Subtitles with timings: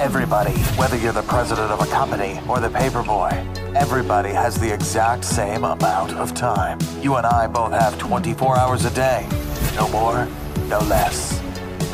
[0.00, 3.32] Everybody, whether you're the president of a company or the paperboy,
[3.76, 6.78] everybody has the exact same amount of time.
[7.02, 9.28] You and I both have 24 hours a day.
[9.76, 10.26] No more,
[10.68, 11.38] no less.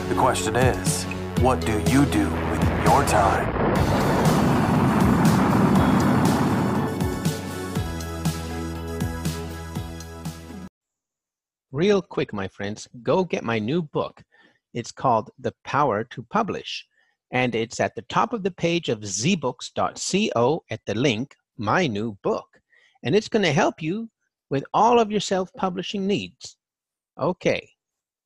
[0.08, 1.02] The question is,
[1.42, 3.52] what do you do with your time?
[11.72, 14.22] Real quick, my friends, go get my new book.
[14.74, 16.86] It's called The Power to Publish
[17.36, 22.16] and it's at the top of the page of zbooks.co at the link my new
[22.22, 22.48] book.
[23.02, 24.08] And it's going to help you
[24.48, 26.56] with all of your self-publishing needs.
[27.20, 27.68] Okay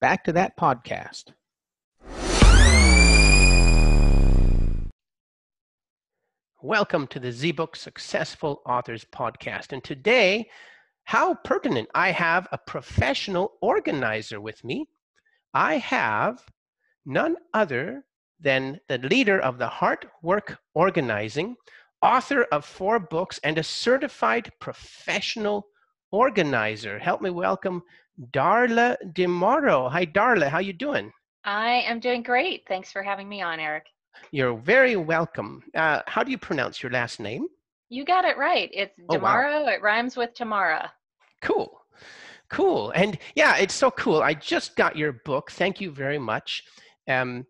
[0.00, 1.32] back to that podcast.
[6.62, 9.72] Welcome to the zbook successful authors podcast.
[9.72, 10.48] And today
[11.04, 14.86] how pertinent i have a professional organizer with me.
[15.52, 16.44] I have
[17.04, 18.04] none other
[18.40, 21.56] then the leader of the Heart Work Organizing,
[22.02, 25.66] author of four books, and a certified professional
[26.10, 26.98] organizer.
[26.98, 27.82] Help me welcome
[28.32, 29.90] Darla DeMoro.
[29.90, 30.48] Hi, Darla.
[30.48, 31.12] How you doing?
[31.44, 32.64] I am doing great.
[32.68, 33.86] Thanks for having me on, Eric.
[34.30, 35.62] You're very welcome.
[35.74, 37.46] Uh, how do you pronounce your last name?
[37.88, 38.70] You got it right.
[38.72, 39.16] It's DeMoro.
[39.16, 39.66] Oh, wow.
[39.66, 40.92] It rhymes with Tamara.
[41.42, 41.80] Cool.
[42.50, 42.90] Cool.
[42.90, 44.22] And yeah, it's so cool.
[44.22, 45.50] I just got your book.
[45.52, 46.64] Thank you very much.
[47.08, 47.46] Um,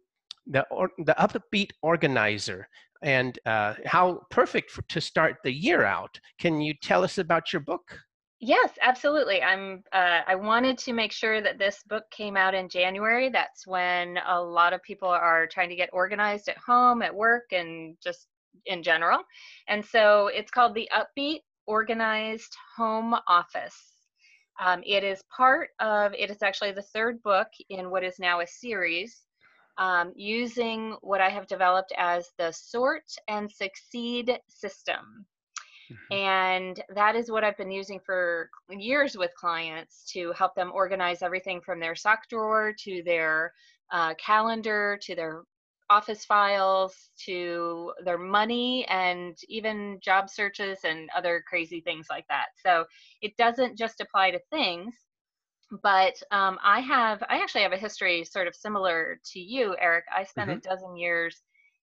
[0.51, 2.69] the, or, the upbeat organizer
[3.03, 6.19] and uh, how perfect for, to start the year out.
[6.39, 7.99] Can you tell us about your book?
[8.43, 9.43] Yes, absolutely.
[9.43, 9.85] I'm.
[9.93, 13.29] Uh, I wanted to make sure that this book came out in January.
[13.29, 17.53] That's when a lot of people are trying to get organized at home, at work,
[17.53, 18.29] and just
[18.65, 19.19] in general.
[19.69, 23.77] And so it's called the Upbeat Organized Home Office.
[24.59, 26.15] Um, it is part of.
[26.15, 29.21] It is actually the third book in what is now a series
[29.81, 35.27] um, using what I have developed as the sort and succeed system.
[35.91, 36.15] Mm-hmm.
[36.15, 41.23] And that is what I've been using for years with clients to help them organize
[41.23, 43.53] everything from their sock drawer to their
[43.91, 45.43] uh, calendar to their
[45.89, 52.47] office files to their money and even job searches and other crazy things like that.
[52.65, 52.85] So
[53.23, 54.95] it doesn't just apply to things,
[55.83, 60.05] but um, I have, I actually have a history sort of similar to you, Eric.
[60.15, 60.59] I spent mm-hmm.
[60.59, 61.43] a dozen years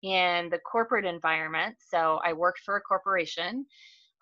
[0.03, 1.75] in the corporate environment.
[1.79, 3.65] So I worked for a corporation.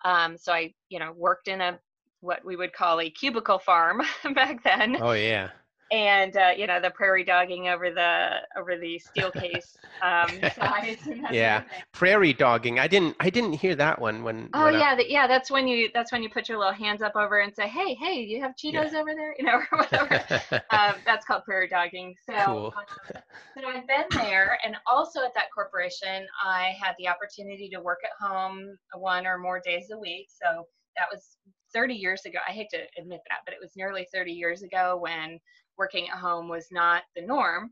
[0.04, 1.78] Um, so I, you know, worked in a
[2.20, 4.02] what we would call a cubicle farm
[4.34, 4.96] back then.
[5.00, 5.50] Oh yeah
[5.92, 10.28] and uh, you know the prairie dogging over the over the steel case um,
[11.30, 12.78] yeah prairie dogging.
[12.78, 14.96] I didn't i didn't hear that one when oh when yeah I...
[14.96, 17.54] the, yeah that's when you that's when you put your little hands up over and
[17.54, 19.00] say hey hey you have cheetos yeah.
[19.00, 19.34] over there?
[19.38, 20.24] You know or whatever.
[20.70, 22.14] Um, that's called prairie dogging.
[22.24, 22.74] So cool.
[22.76, 23.22] Um,
[23.58, 27.98] so i've been there and also at that corporation i had the opportunity to work
[28.02, 30.28] at home one or more days a week.
[30.30, 30.66] So
[30.96, 31.36] that was
[31.74, 32.38] 30 years ago.
[32.48, 35.38] I hate to admit that but it was nearly 30 years ago when
[35.78, 37.70] working at home was not the norm.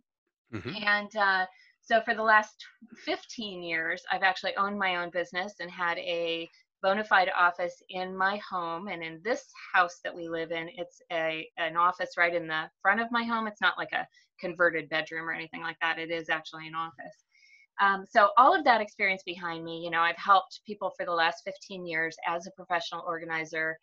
[0.53, 0.85] Mm-hmm.
[0.85, 1.47] And uh,
[1.81, 2.65] so for the last
[3.05, 6.49] 15 years, I've actually owned my own business and had a
[6.83, 8.89] bona fide office in my home.
[8.89, 12.65] And in this house that we live in, it's a an office right in the
[12.83, 13.47] front of my home.
[13.47, 14.07] It's not like a
[14.39, 15.99] converted bedroom or anything like that.
[15.99, 17.25] It is actually an office.
[17.81, 21.13] Um, so all of that experience behind me, you know, I've helped people for the
[21.13, 23.79] last 15 years as a professional organizer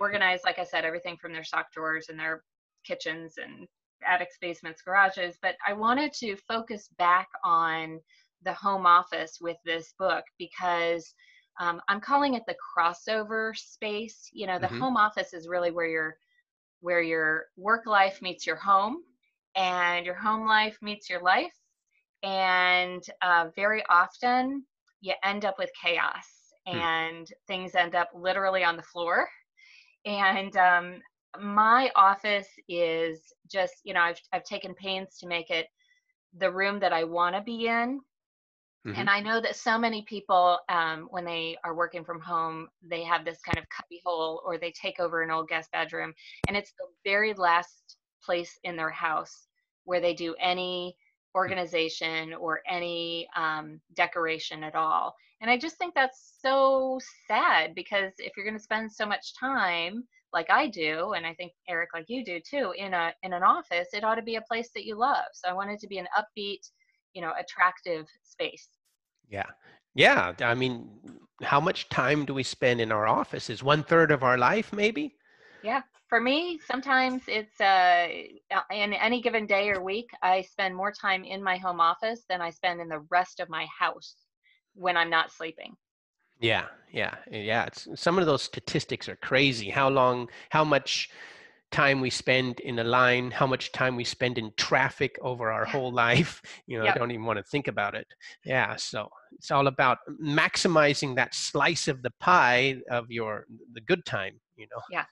[0.00, 2.42] organize, like I said, everything from their sock drawers and their
[2.88, 3.68] kitchens and
[4.06, 8.00] attics, basements, garages, but I wanted to focus back on
[8.42, 11.12] the home office with this book because
[11.60, 14.30] um, I'm calling it the crossover space.
[14.32, 14.78] You know, the mm-hmm.
[14.78, 16.16] home office is really where your
[16.80, 18.98] where your work life meets your home,
[19.56, 21.54] and your home life meets your life,
[22.22, 24.64] and uh, very often
[25.00, 26.26] you end up with chaos
[26.66, 26.78] hmm.
[26.78, 29.28] and things end up literally on the floor.
[30.04, 31.00] And um,
[31.40, 35.66] my office is just you know I've I've taken pains to make it
[36.36, 38.00] the room that I want to be in.
[38.86, 39.00] Mm-hmm.
[39.00, 43.02] And I know that so many people, um, when they are working from home, they
[43.02, 46.14] have this kind of cubby hole or they take over an old guest bedroom,
[46.46, 49.48] and it's the very last place in their house
[49.84, 50.94] where they do any
[51.34, 55.14] organization or any um, decoration at all.
[55.40, 59.34] And I just think that's so sad because if you're going to spend so much
[59.38, 63.32] time like I do, and I think Eric, like you do too, in a in
[63.32, 65.24] an office, it ought to be a place that you love.
[65.32, 66.70] So I want it to be an upbeat,
[67.14, 68.68] you know, attractive space.
[69.28, 69.46] Yeah,
[69.94, 70.34] yeah.
[70.40, 70.88] I mean,
[71.42, 73.50] how much time do we spend in our office?
[73.50, 75.16] Is one third of our life, maybe?
[75.62, 75.82] Yeah.
[76.08, 78.08] For me, sometimes it's uh,
[78.70, 82.40] in any given day or week, I spend more time in my home office than
[82.40, 84.14] I spend in the rest of my house
[84.74, 85.76] when I'm not sleeping.
[86.40, 87.66] Yeah, yeah, yeah.
[87.66, 89.70] It's some of those statistics are crazy.
[89.70, 91.10] How long, how much
[91.70, 95.64] time we spend in a line, how much time we spend in traffic over our
[95.64, 96.40] whole life.
[96.66, 96.96] You know, yep.
[96.96, 98.06] I don't even want to think about it.
[98.44, 104.04] Yeah, so it's all about maximizing that slice of the pie of your the good
[104.04, 104.40] time.
[104.56, 104.80] You know.
[104.90, 105.04] Yeah.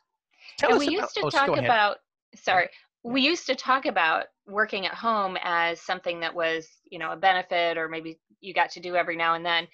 [0.58, 1.96] Tell and we about, used to oh, talk about.
[2.34, 2.68] Sorry,
[3.02, 7.16] we used to talk about working at home as something that was, you know, a
[7.16, 9.66] benefit or maybe you got to do every now and then.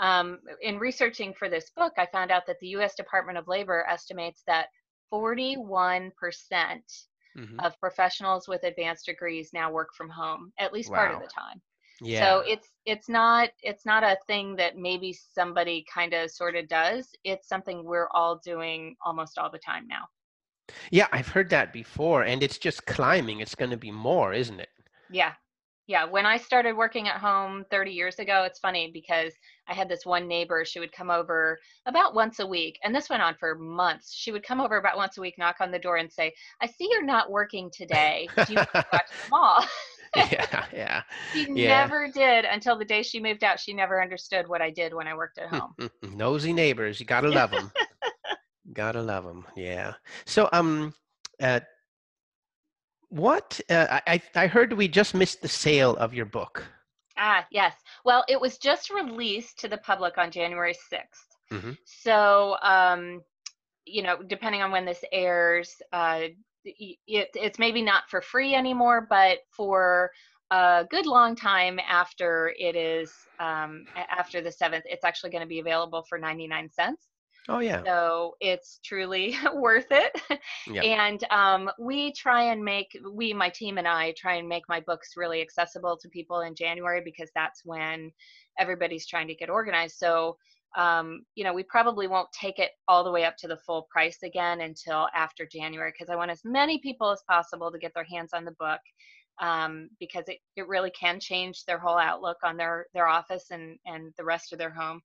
[0.00, 2.94] Um, in researching for this book, I found out that the U.S.
[2.94, 4.66] Department of Labor estimates that
[5.12, 6.10] 41%
[7.38, 10.96] mm hmm of professionals with advanced degrees now work from home at least wow.
[10.96, 11.62] part of the time.
[12.00, 12.24] Yeah.
[12.24, 16.66] So it's it's not it's not a thing that maybe somebody kind of sort of
[16.66, 17.08] does.
[17.22, 20.08] It's something we're all doing almost all the time now.
[20.90, 23.38] Yeah, I've heard that before and it's just climbing.
[23.38, 24.70] It's going to be more, isn't it?
[25.08, 25.34] Yeah
[25.90, 29.32] yeah when i started working at home 30 years ago it's funny because
[29.68, 33.10] i had this one neighbor she would come over about once a week and this
[33.10, 34.14] went on for months.
[34.14, 36.32] She would come over about once a week knock on the door and say
[36.62, 38.28] i see you're not working today.
[38.46, 39.64] Do you want to watch the mall?
[40.16, 41.02] Yeah yeah
[41.32, 41.68] she yeah.
[41.68, 45.06] never did until the day she moved out she never understood what i did when
[45.06, 45.72] i worked at home.
[46.02, 47.70] Nosy neighbors you gotta love them
[48.72, 49.94] gotta love them yeah.
[50.26, 50.94] So um
[51.40, 51.60] uh,
[53.10, 56.64] what uh, I I heard we just missed the sale of your book.
[57.18, 57.74] Ah, yes.
[58.04, 61.52] Well, it was just released to the public on January 6th.
[61.52, 61.72] Mm-hmm.
[61.84, 63.20] So, um,
[63.84, 66.28] you know, depending on when this airs, uh,
[66.64, 70.10] it, it's maybe not for free anymore, but for
[70.50, 75.48] a good long time after it is um, after the 7th, it's actually going to
[75.48, 77.09] be available for 99 cents.
[77.48, 77.82] Oh yeah.
[77.84, 80.20] So it's truly worth it.
[80.66, 80.84] Yep.
[80.84, 84.80] And um, we try and make we, my team and I, try and make my
[84.80, 88.12] books really accessible to people in January because that's when
[88.58, 89.96] everybody's trying to get organized.
[89.96, 90.36] So
[90.76, 93.88] um, you know, we probably won't take it all the way up to the full
[93.90, 97.92] price again until after January because I want as many people as possible to get
[97.94, 98.80] their hands on the book
[99.40, 103.78] um, because it, it really can change their whole outlook on their their office and
[103.86, 105.00] and the rest of their home.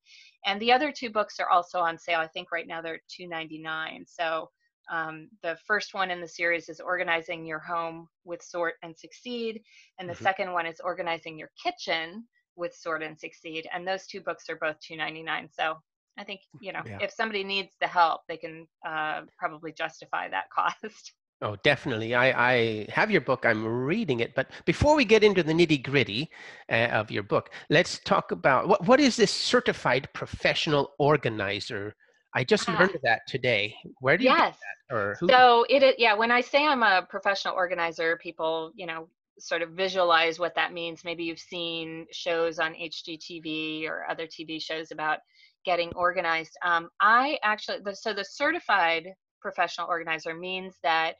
[0.45, 2.19] And the other two books are also on sale.
[2.19, 4.49] I think right now they're 299 so
[4.91, 9.61] um, the first one in the series is organizing your home with sort and succeed
[9.99, 10.23] and the mm-hmm.
[10.23, 14.55] second one is organizing your kitchen with sort and succeed and those two books are
[14.57, 15.75] both 299 so
[16.17, 16.99] i think you know yeah.
[17.01, 22.15] if somebody needs the help they can uh, probably justify that cost Oh, definitely.
[22.15, 23.45] I, I have your book.
[23.45, 24.33] I'm reading it.
[24.35, 26.29] But before we get into the nitty gritty
[26.71, 31.95] uh, of your book, let's talk about what, what is this certified professional organizer?
[32.33, 33.75] I just uh, learned that today.
[33.99, 34.55] Where do you yes.
[34.55, 34.59] get
[34.89, 34.95] that?
[34.95, 35.27] Or who?
[35.27, 39.61] So it is, yeah, when I say I'm a professional organizer, people, you know, sort
[39.61, 41.03] of visualize what that means.
[41.03, 45.19] Maybe you've seen shows on HGTV or other TV shows about
[45.65, 46.57] getting organized.
[46.63, 49.13] Um, I actually, the, so the certified
[49.45, 51.13] professional organizer means that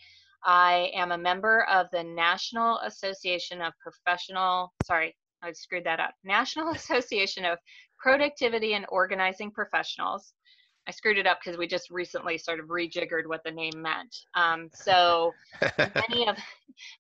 [0.44, 6.16] I am a member of the National Association of Professional, sorry, I screwed that up.
[6.24, 7.60] National Association of
[8.00, 10.34] Productivity and Organizing Professionals.
[10.88, 14.16] I screwed it up because we just recently sort of rejiggered what the name meant.
[14.36, 15.34] Um, so
[15.78, 16.38] many of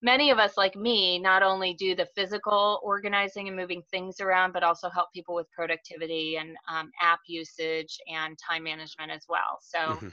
[0.04, 4.54] many of us, like me, not only do the physical organizing and moving things around,
[4.54, 9.60] but also help people with productivity and um, app usage and time management as well.
[9.62, 10.08] So mm-hmm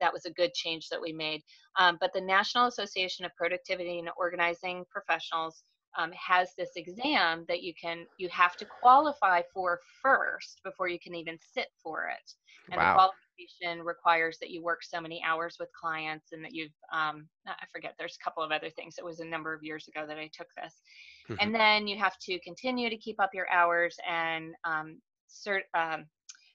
[0.00, 1.42] that was a good change that we made.
[1.78, 5.62] Um, but the National Association of Productivity and Organizing Professionals
[5.98, 10.98] um, has this exam that you can you have to qualify for first before you
[10.98, 12.32] can even sit for it.
[12.70, 12.92] And wow.
[12.92, 17.28] the qualification requires that you work so many hours with clients and that you've um,
[17.46, 18.96] I forget there's a couple of other things.
[18.98, 20.74] It was a number of years ago that I took this.
[21.30, 21.34] Mm-hmm.
[21.40, 26.06] And then you have to continue to keep up your hours and um, cert, um,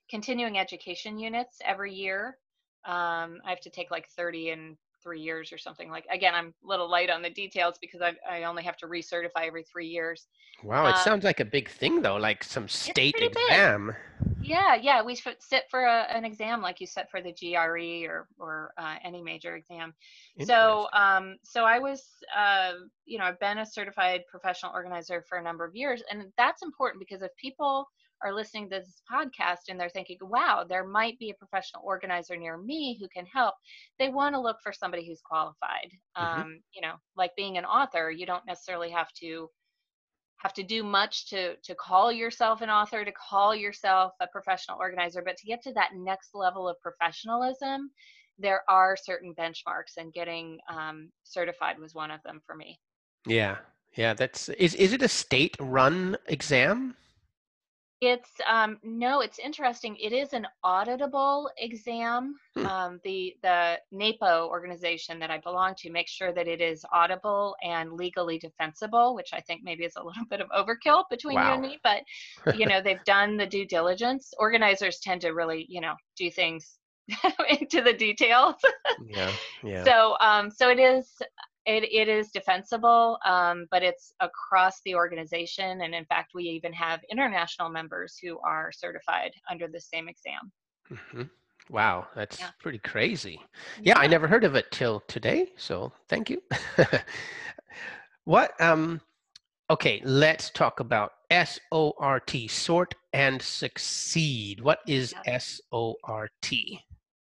[0.10, 2.38] continuing education units every year
[2.85, 6.53] um, I have to take like 30 in three years or something like again i'm
[6.63, 9.88] a little light on the details because i, I only have to recertify every three
[9.88, 10.27] years.
[10.63, 14.47] Wow it um, sounds like a big thing though like some state exam big.
[14.47, 18.27] yeah yeah we sit for a, an exam like you sit for the gre or
[18.38, 19.93] or uh, any major exam.
[20.45, 22.03] So um so i was
[22.35, 22.73] uh
[23.05, 26.61] you know i've been a certified professional organizer for a number of years and that's
[26.61, 27.88] important because if people
[28.24, 32.36] are listening to this podcast and they're thinking, wow, there might be a professional organizer
[32.36, 33.56] near me who can help,
[34.00, 35.92] they want to look for somebody who's qualified.
[36.18, 36.42] Mm-hmm.
[36.42, 39.50] Um, you know, like being an author, you don't necessarily have to
[40.38, 44.75] have to do much to to call yourself an author to call yourself a professional
[44.80, 47.92] organizer but to get to that next level of professionalism
[48.42, 52.80] there are certain benchmarks, and getting um, certified was one of them for me.
[53.25, 53.58] Yeah,
[53.96, 54.13] yeah.
[54.13, 56.96] That's is is it a state-run exam?
[58.01, 59.96] It's um, no, it's interesting.
[59.98, 62.36] It is an auditable exam.
[62.55, 62.65] Hmm.
[62.65, 67.55] Um, the the NAPO organization that I belong to makes sure that it is audible
[67.63, 71.50] and legally defensible, which I think maybe is a little bit of overkill between wow.
[71.50, 71.79] you and me.
[71.84, 74.34] But you know, they've done the due diligence.
[74.39, 76.79] Organizers tend to really, you know, do things
[77.50, 78.55] into the details.
[79.05, 79.31] yeah,
[79.63, 79.84] yeah.
[79.84, 81.08] So um, so it is
[81.65, 85.82] it, it is defensible, um, but it's across the organization.
[85.82, 90.51] And in fact, we even have international members who are certified under the same exam.
[90.91, 91.24] Mm-hmm.
[91.70, 92.50] Wow, that's yeah.
[92.60, 93.39] pretty crazy.
[93.82, 95.51] Yeah, I never heard of it till today.
[95.56, 96.41] So thank you.
[98.25, 99.00] what, um,
[99.70, 104.62] okay, let's talk about SORT, sort and succeed.
[104.62, 105.38] What is yeah.
[105.38, 106.51] SORT?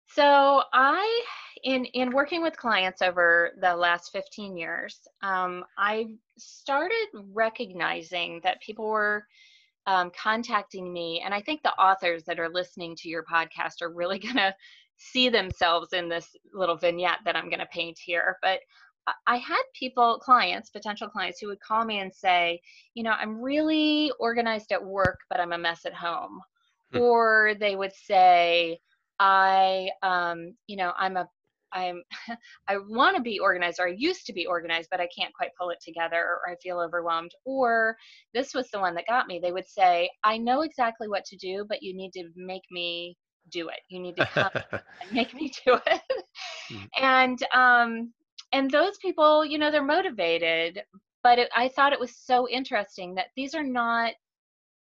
[0.06, 1.24] So I
[1.64, 8.60] in in working with clients over the last 15 years, um, I started recognizing that
[8.60, 9.26] people were
[9.86, 13.92] um, contacting me, and I think the authors that are listening to your podcast are
[13.92, 14.54] really going to
[14.96, 18.36] see themselves in this little vignette that I'm going to paint here.
[18.42, 18.60] But
[19.26, 22.60] I had people, clients, potential clients, who would call me and say,
[22.94, 26.40] you know, I'm really organized at work, but I'm a mess at home.
[26.94, 27.00] Mm.
[27.00, 28.78] Or they would say,
[29.18, 31.28] I, um, you know, I'm a
[31.72, 32.02] I'm
[32.68, 35.50] I want to be organized or I used to be organized but I can't quite
[35.58, 37.32] pull it together or I feel overwhelmed.
[37.44, 37.96] Or
[38.34, 39.40] this was the one that got me.
[39.42, 43.16] They would say I know exactly what to do but you need to make me
[43.50, 43.80] do it.
[43.88, 46.02] You need to come and make me do it.
[46.70, 46.88] Mm.
[47.00, 48.12] and um
[48.52, 50.82] and those people you know they're motivated
[51.22, 54.14] but it, I thought it was so interesting that these are not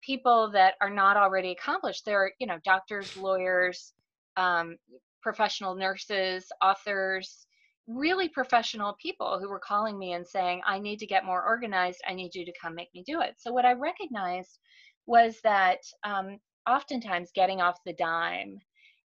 [0.03, 2.05] people that are not already accomplished.
[2.05, 3.93] They're you know doctors lawyers
[4.37, 4.77] um,
[5.23, 7.47] professional nurses, authors,
[7.87, 12.01] really professional people who were calling me and saying, I need to get more organized.
[12.07, 13.35] I need you to come make me do it.
[13.39, 14.59] So, what I recognized
[15.07, 18.59] was that um, oftentimes getting off the dime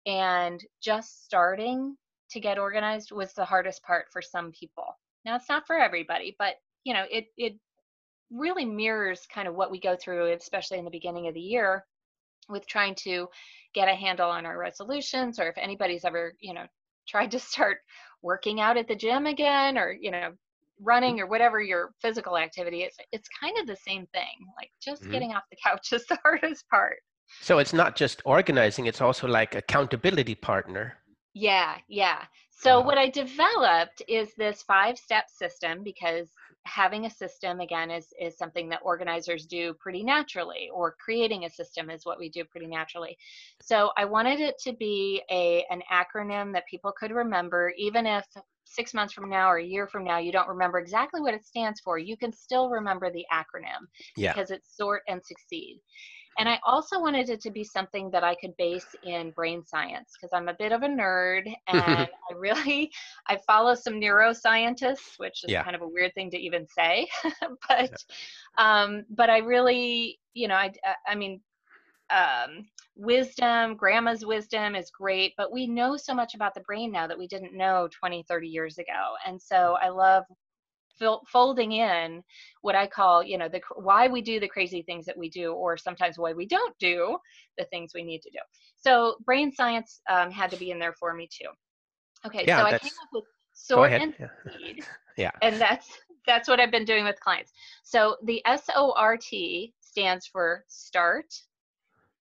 [0.05, 1.95] and just starting
[2.31, 4.97] to get organized was the hardest part for some people.
[5.25, 7.55] Now, it's not for everybody, but you know, it, it
[8.31, 11.85] really mirrors kind of what we go through, especially in the beginning of the year
[12.51, 13.27] with trying to
[13.73, 16.65] get a handle on our resolutions or if anybody's ever you know
[17.07, 17.77] tried to start
[18.21, 20.31] working out at the gym again or you know
[20.79, 25.03] running or whatever your physical activity is it's kind of the same thing like just
[25.03, 25.11] mm-hmm.
[25.11, 26.97] getting off the couch is the hardest part
[27.41, 30.93] so it's not just organizing it's also like accountability partner
[31.33, 32.85] yeah yeah so wow.
[32.85, 36.29] what i developed is this five step system because
[36.65, 41.49] having a system again is is something that organizers do pretty naturally or creating a
[41.49, 43.17] system is what we do pretty naturally
[43.61, 48.25] so i wanted it to be a an acronym that people could remember even if
[48.65, 51.43] six months from now or a year from now you don't remember exactly what it
[51.43, 54.31] stands for you can still remember the acronym yeah.
[54.31, 55.79] because it's sort and succeed
[56.37, 60.13] and I also wanted it to be something that I could base in brain science
[60.13, 62.91] because I'm a bit of a nerd and I really
[63.27, 65.63] I follow some neuroscientists, which is yeah.
[65.63, 67.07] kind of a weird thing to even say,
[67.67, 68.83] but yeah.
[68.83, 70.71] um, but I really you know I
[71.07, 71.41] I mean
[72.09, 72.65] um,
[72.97, 77.17] wisdom grandma's wisdom is great but we know so much about the brain now that
[77.17, 80.25] we didn't know 20 30 years ago and so i love
[81.31, 82.23] folding in
[82.61, 85.53] what I call, you know, the why we do the crazy things that we do,
[85.53, 87.17] or sometimes why we don't do
[87.57, 88.39] the things we need to do.
[88.77, 91.49] So brain science um, had to be in there for me too.
[92.25, 94.13] Okay, yeah, so I came up with sort and
[94.53, 94.85] speed.
[95.17, 95.31] yeah.
[95.41, 95.87] And that's
[96.27, 97.51] that's what I've been doing with clients.
[97.83, 99.23] So the SORT
[99.79, 101.33] stands for start,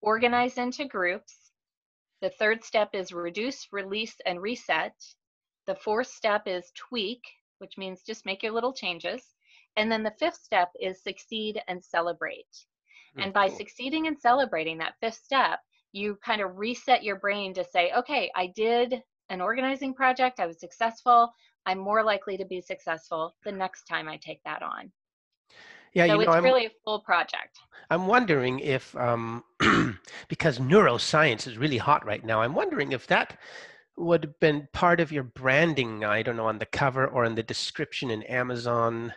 [0.01, 1.51] organize into groups.
[2.21, 4.93] The third step is reduce, release, and reset.
[5.67, 7.21] The fourth step is tweak,
[7.61, 9.21] which means just make your little changes.
[9.77, 12.65] And then the fifth step is succeed and celebrate.
[13.17, 15.59] Mm, and by succeeding and celebrating that fifth step,
[15.93, 20.45] you kind of reset your brain to say, okay, I did an organizing project, I
[20.47, 21.31] was successful.
[21.65, 24.91] I'm more likely to be successful the next time I take that on.
[25.93, 27.59] Yeah, so you know, it's really a full project.
[27.89, 29.43] I'm wondering if, um,
[30.29, 33.37] because neuroscience is really hot right now, I'm wondering if that
[33.97, 37.35] would have been part of your branding i don't know on the cover or in
[37.35, 39.13] the description in amazon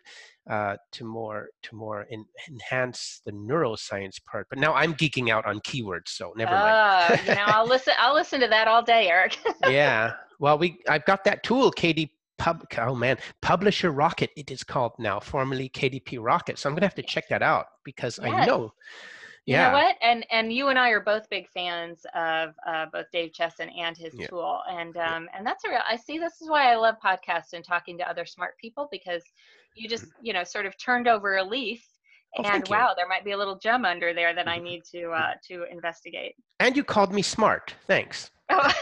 [0.49, 4.47] uh, to more to more in, enhance the neuroscience part.
[4.51, 6.71] But now i'm geeking out on keywords so never mind.
[6.71, 9.39] Uh, you know i'll listen i'll listen to that all day eric.
[9.69, 10.15] Yeah.
[10.39, 14.93] Well we i've got that tool kd pub oh man publisher rocket it is called
[14.99, 18.33] now formerly kdp rocket so i'm gonna have to check that out because yes.
[18.35, 18.73] i know
[19.47, 19.97] You know what?
[20.01, 23.97] And and you and I are both big fans of uh, both Dave Chesson and
[23.97, 24.27] his yeah.
[24.27, 25.81] tool, and um, and that's a real.
[25.89, 26.19] I see.
[26.19, 29.23] This is why I love podcasts and talking to other smart people because
[29.77, 31.87] you just you know sort of turned over a leaf
[32.37, 34.65] Oh, and wow, there might be a little gem under there that I mm-hmm.
[34.65, 36.35] need to uh, to investigate.
[36.59, 37.75] And you called me smart.
[37.87, 38.31] Thanks.
[38.51, 38.73] Oh,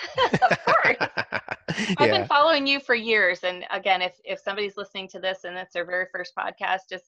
[0.51, 0.97] of course.
[1.97, 2.19] I've yeah.
[2.19, 5.73] been following you for years, and again, if if somebody's listening to this and it's
[5.73, 7.05] their very first podcast, just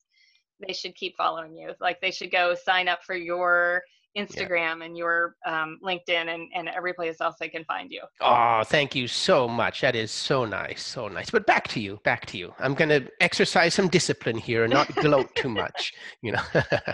[0.66, 1.72] they should keep following you.
[1.80, 3.82] Like they should go sign up for your
[4.16, 4.84] Instagram yeah.
[4.84, 8.02] and your um, LinkedIn and, and every place else they can find you.
[8.20, 9.80] Oh, thank you so much.
[9.80, 11.30] That is so nice, so nice.
[11.30, 12.54] But back to you, back to you.
[12.58, 15.92] I'm going to exercise some discipline here and not gloat too much.
[16.22, 16.42] You know,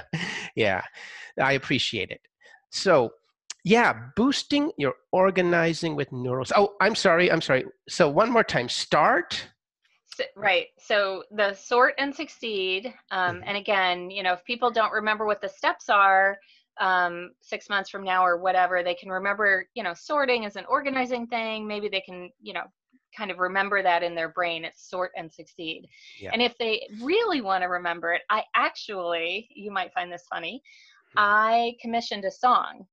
[0.56, 0.82] yeah,
[1.40, 2.20] I appreciate it.
[2.70, 3.12] So,
[3.64, 6.52] yeah, boosting your organizing with neurals.
[6.56, 7.64] Oh, I'm sorry, I'm sorry.
[7.88, 9.46] So one more time, start.
[10.36, 10.66] Right.
[10.78, 12.92] So the sort and succeed.
[13.10, 13.44] Um, mm-hmm.
[13.46, 16.38] And again, you know, if people don't remember what the steps are,
[16.80, 20.64] um, six months from now or whatever, they can remember, you know, sorting is an
[20.66, 21.66] organizing thing.
[21.66, 22.64] Maybe they can, you know,
[23.16, 24.64] kind of remember that in their brain.
[24.64, 25.86] It's sort and succeed.
[26.18, 26.30] Yeah.
[26.32, 30.62] And if they really want to remember it, I actually, you might find this funny,
[31.12, 31.18] hmm.
[31.18, 32.86] I commissioned a song.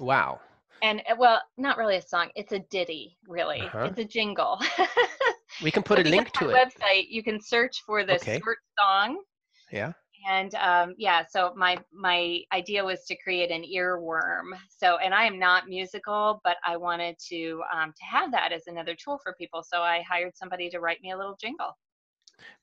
[0.00, 0.40] Wow.
[0.82, 2.28] And uh, well, not really a song.
[2.34, 3.60] It's a ditty, really.
[3.60, 3.84] Uh-huh.
[3.84, 4.60] It's a jingle.
[5.62, 6.54] we can put so a link to it.
[6.54, 7.06] Website.
[7.08, 8.40] You can search for the okay.
[8.40, 9.22] sort song.
[9.70, 9.92] Yeah
[10.26, 15.24] and um, yeah so my my idea was to create an earworm so and i
[15.24, 19.34] am not musical but i wanted to um, to have that as another tool for
[19.34, 21.76] people so i hired somebody to write me a little jingle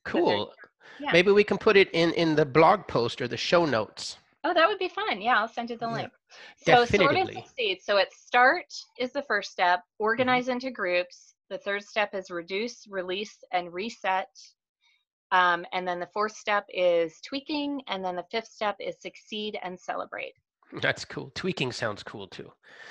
[0.04, 0.52] cool
[1.00, 1.10] yeah.
[1.12, 4.52] maybe we can put it in in the blog post or the show notes oh
[4.52, 6.10] that would be fun yeah i'll send you the link
[6.66, 8.66] yeah, so sort of succeed so it start
[8.98, 10.52] is the first step organize mm-hmm.
[10.52, 14.28] into groups the third step is reduce release and reset
[15.32, 17.80] um, and then the fourth step is tweaking.
[17.88, 20.34] And then the fifth step is succeed and celebrate.
[20.80, 21.32] That's cool.
[21.34, 22.50] Tweaking sounds cool too.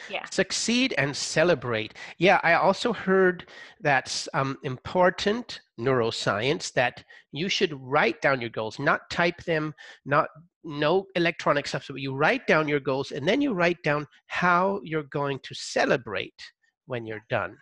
[0.10, 0.25] Yeah.
[0.29, 1.96] Succeed and celebrate.
[2.17, 3.48] Yeah, I also heard
[3.79, 9.74] that's um, important neuroscience that you should write down your goals, not type them,
[10.05, 10.27] not
[10.63, 11.88] no electronic stuff.
[11.88, 15.55] But you write down your goals and then you write down how you're going to
[15.55, 16.39] celebrate
[16.86, 17.58] when you're done.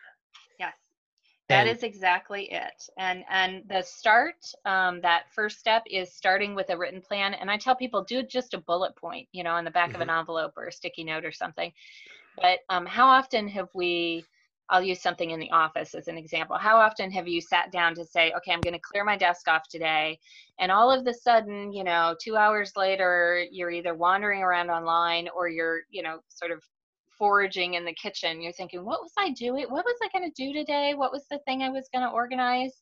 [1.49, 2.89] That and, is exactly it.
[2.97, 4.35] And and the start,
[4.65, 7.33] um, that first step is starting with a written plan.
[7.33, 9.95] And I tell people do just a bullet point, you know, on the back mm-hmm.
[9.95, 10.19] of an mm-hmm.
[10.19, 11.73] envelope or a sticky note or something.
[12.39, 14.23] But um, how often have we?
[14.71, 16.55] I'll use something in the office as an example.
[16.55, 19.47] How often have you sat down to say, okay, I'm going to clear my desk
[19.47, 20.19] off today,
[20.59, 25.27] and all of the sudden, you know, two hours later, you're either wandering around online
[25.35, 26.63] or you're, you know, sort of
[27.19, 28.41] foraging in the kitchen.
[28.41, 29.65] You're thinking, what was I doing?
[29.69, 30.93] What was I going to do today?
[30.95, 32.81] What was the thing I was going to organize?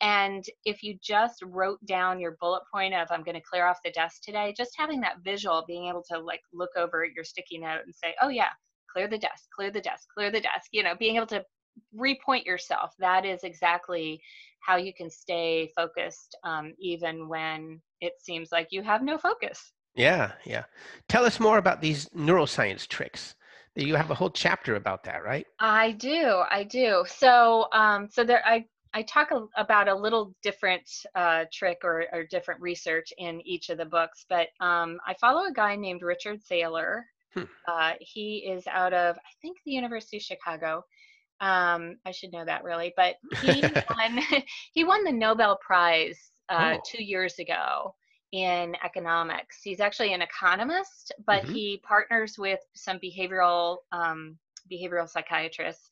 [0.00, 3.80] And if you just wrote down your bullet point of, I'm going to clear off
[3.84, 7.58] the desk today, just having that visual, being able to like look over your sticky
[7.58, 8.50] note and say, oh, yeah,
[8.92, 11.44] clear the desk, clear the desk, clear the desk, you know, being able to
[11.98, 12.94] repoint yourself.
[13.00, 14.20] That is exactly
[14.60, 19.72] how you can stay focused, um, even when it seems like you have no focus.
[19.96, 20.64] Yeah, yeah.
[21.08, 23.34] Tell us more about these neuroscience tricks
[23.74, 25.46] you have a whole chapter about that, right?
[25.60, 26.42] I do.
[26.50, 27.04] I do.
[27.06, 32.06] So, um, so there, I I talk a, about a little different uh, trick or,
[32.12, 36.02] or, different research in each of the books, but um, I follow a guy named
[36.02, 37.04] Richard Thaler.
[37.34, 37.44] Hmm.
[37.66, 40.84] Uh, he is out of, I think, the University of Chicago.
[41.40, 44.20] Um, I should know that really, but he won.
[44.72, 46.80] he won the Nobel Prize uh, oh.
[46.84, 47.94] two years ago
[48.32, 49.60] in economics.
[49.62, 51.54] He's actually an economist, but mm-hmm.
[51.54, 54.36] he partners with some behavioral um,
[54.70, 55.88] behavioral psychiatrists.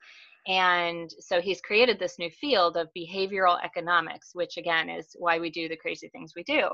[0.47, 5.51] And so he's created this new field of behavioral economics, which again is why we
[5.51, 6.69] do the crazy things we do.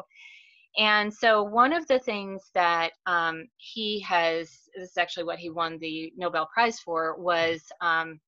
[0.79, 5.51] And so one of the things that um, he has, this is actually what he
[5.51, 8.21] won the Nobel Prize for, was um,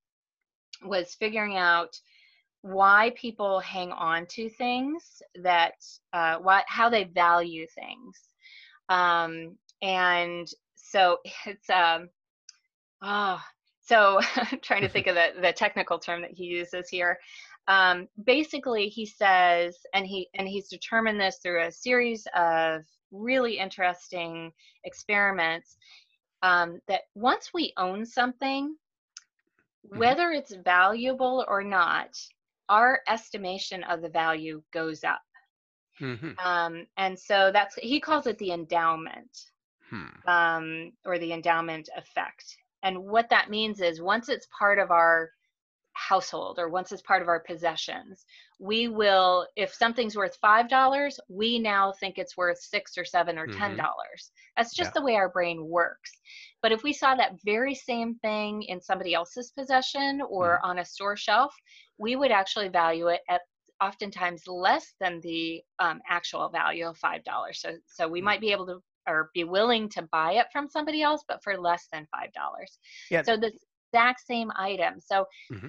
[0.84, 1.88] was figuring out
[2.64, 5.74] why people hang on to things that
[6.14, 8.18] uh, what how they value things
[8.88, 12.08] um, and so it's um
[13.02, 13.38] oh
[13.82, 14.18] so
[14.62, 17.18] trying to think of the, the technical term that he uses here
[17.68, 22.80] um, basically he says and he and he's determined this through a series of
[23.12, 24.50] really interesting
[24.84, 25.76] experiments
[26.42, 28.74] um, that once we own something
[29.86, 29.98] mm-hmm.
[29.98, 32.08] whether it's valuable or not
[32.68, 35.20] our estimation of the value goes up.
[36.00, 36.32] Mm-hmm.
[36.44, 39.30] Um, and so that's he calls it the endowment
[39.90, 40.28] hmm.
[40.28, 42.44] um, or the endowment effect.
[42.82, 45.30] And what that means is once it's part of our
[45.94, 48.26] household or once it's part of our possessions
[48.58, 53.38] we will if something's worth five dollars we now think it's worth six or seven
[53.38, 53.76] or ten mm-hmm.
[53.76, 55.00] dollars that's just yeah.
[55.00, 56.10] the way our brain works
[56.62, 60.70] but if we saw that very same thing in somebody else's possession or mm-hmm.
[60.70, 61.54] on a store shelf
[61.98, 63.42] we would actually value it at
[63.80, 68.26] oftentimes less than the um, actual value of five dollars so so we mm-hmm.
[68.26, 71.56] might be able to or be willing to buy it from somebody else but for
[71.56, 72.78] less than five dollars
[73.10, 73.22] yeah.
[73.22, 73.52] so the
[73.92, 75.68] exact same item so mm-hmm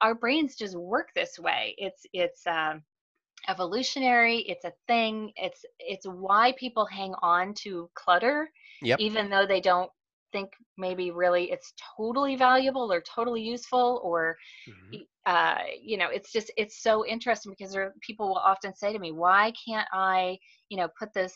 [0.00, 1.74] our brains just work this way.
[1.78, 2.82] It's it's um,
[3.48, 4.38] evolutionary.
[4.40, 5.32] It's a thing.
[5.36, 8.50] It's it's why people hang on to clutter,
[8.82, 8.98] yep.
[9.00, 9.90] even though they don't
[10.34, 14.36] think maybe really it's totally valuable or totally useful or
[14.68, 15.02] mm-hmm.
[15.26, 18.98] uh, you know it's just it's so interesting because there, people will often say to
[18.98, 20.36] me why can't i
[20.70, 21.32] you know put this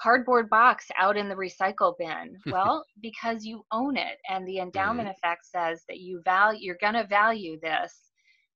[0.00, 5.08] cardboard box out in the recycle bin well because you own it and the endowment
[5.08, 5.26] mm-hmm.
[5.26, 8.10] effect says that you value you're going to value this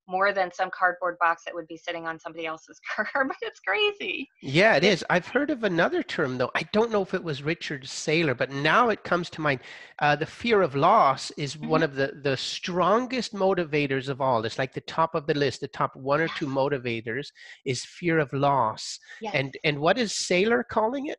[0.06, 3.28] more than some cardboard box that would be sitting on somebody else's curb.
[3.28, 7.02] but it's crazy yeah it is i've heard of another term though i don't know
[7.02, 9.60] if it was richard Thaler but now it comes to mind
[10.00, 11.68] uh, the fear of loss is mm-hmm.
[11.68, 15.60] one of the the strongest motivators of all it's like the top of the list
[15.60, 17.28] the top one or two motivators
[17.64, 19.32] is fear of loss yes.
[19.34, 21.18] and and what is Thaler calling it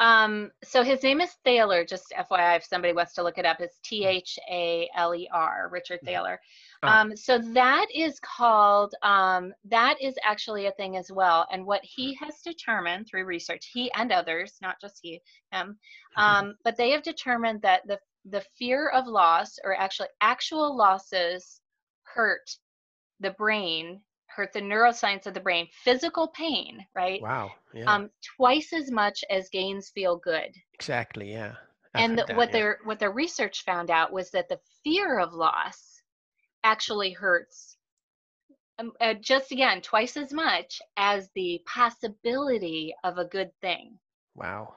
[0.00, 3.60] um, so his name is Thaler, just FYI, if somebody wants to look it up,
[3.60, 6.06] it's T H A L E R, Richard mm-hmm.
[6.06, 6.40] Thaler.
[6.82, 6.88] Oh.
[6.88, 11.46] Um, so that is called, um, that is actually a thing as well.
[11.52, 15.20] And what he has determined through research, he and others, not just he,
[15.52, 15.78] him,
[16.18, 16.20] mm-hmm.
[16.20, 21.60] um, but they have determined that the, the fear of loss or actually actual losses
[22.02, 22.50] hurt
[23.20, 24.00] the brain
[24.34, 27.20] hurt the neuroscience of the brain physical pain right?
[27.22, 27.92] Wow yeah.
[27.92, 30.54] um twice as much as gains feel good.
[30.74, 31.54] Exactly yeah.
[31.94, 32.52] I've and the, that, what yeah.
[32.52, 36.02] their what their research found out was that the fear of loss
[36.62, 37.76] actually hurts
[38.78, 43.98] um, uh, just again twice as much as the possibility of a good thing.
[44.34, 44.74] Wow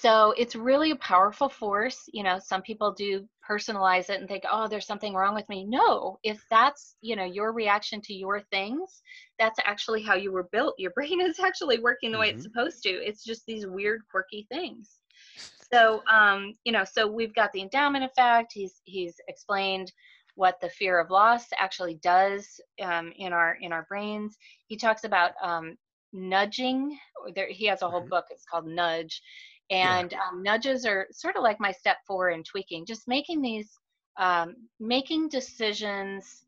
[0.00, 4.44] so it's really a powerful force you know some people do personalize it and think
[4.50, 5.64] oh there's something wrong with me.
[5.64, 9.02] No if that's you know your reaction to your things
[9.38, 10.74] that's actually how you were built.
[10.78, 12.36] Your brain is actually working the way mm-hmm.
[12.36, 12.90] it's supposed to.
[12.90, 14.90] It's just these weird quirky things.
[15.72, 18.52] So um you know so we've got the endowment effect.
[18.54, 19.92] He's he's explained
[20.36, 24.38] what the fear of loss actually does um, in our in our brains.
[24.68, 25.76] He talks about um,
[26.12, 26.96] nudging.
[27.34, 28.10] There he has a whole mm-hmm.
[28.10, 28.26] book.
[28.30, 29.20] It's called nudge
[29.70, 30.18] and yeah.
[30.28, 33.70] um, nudges are sort of like my step four in tweaking, just making these,
[34.18, 36.44] um, making decisions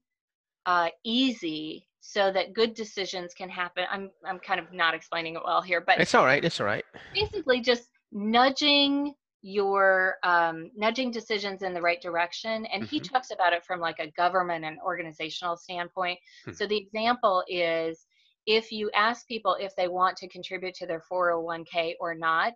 [0.66, 3.85] uh, easy so that good decisions can happen.
[3.90, 6.44] I'm, I'm kind of not explaining it well here, but it's all right.
[6.44, 6.85] It's all right.
[7.14, 12.90] Basically, just nudging your um, nudging decisions in the right direction and mm-hmm.
[12.90, 16.52] he talks about it from like a government and organizational standpoint hmm.
[16.52, 18.06] so the example is
[18.46, 22.52] if you ask people if they want to contribute to their 401k or not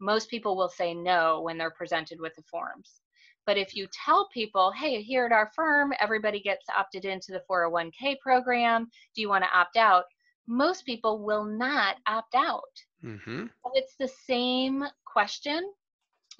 [0.00, 3.00] most people will say no when they're presented with the forms.
[3.46, 7.42] But if you tell people, hey, here at our firm, everybody gets opted into the
[7.50, 10.04] 401k program, do you want to opt out?
[10.46, 12.62] Most people will not opt out.
[13.04, 13.46] Mm-hmm.
[13.74, 15.72] it's the same question,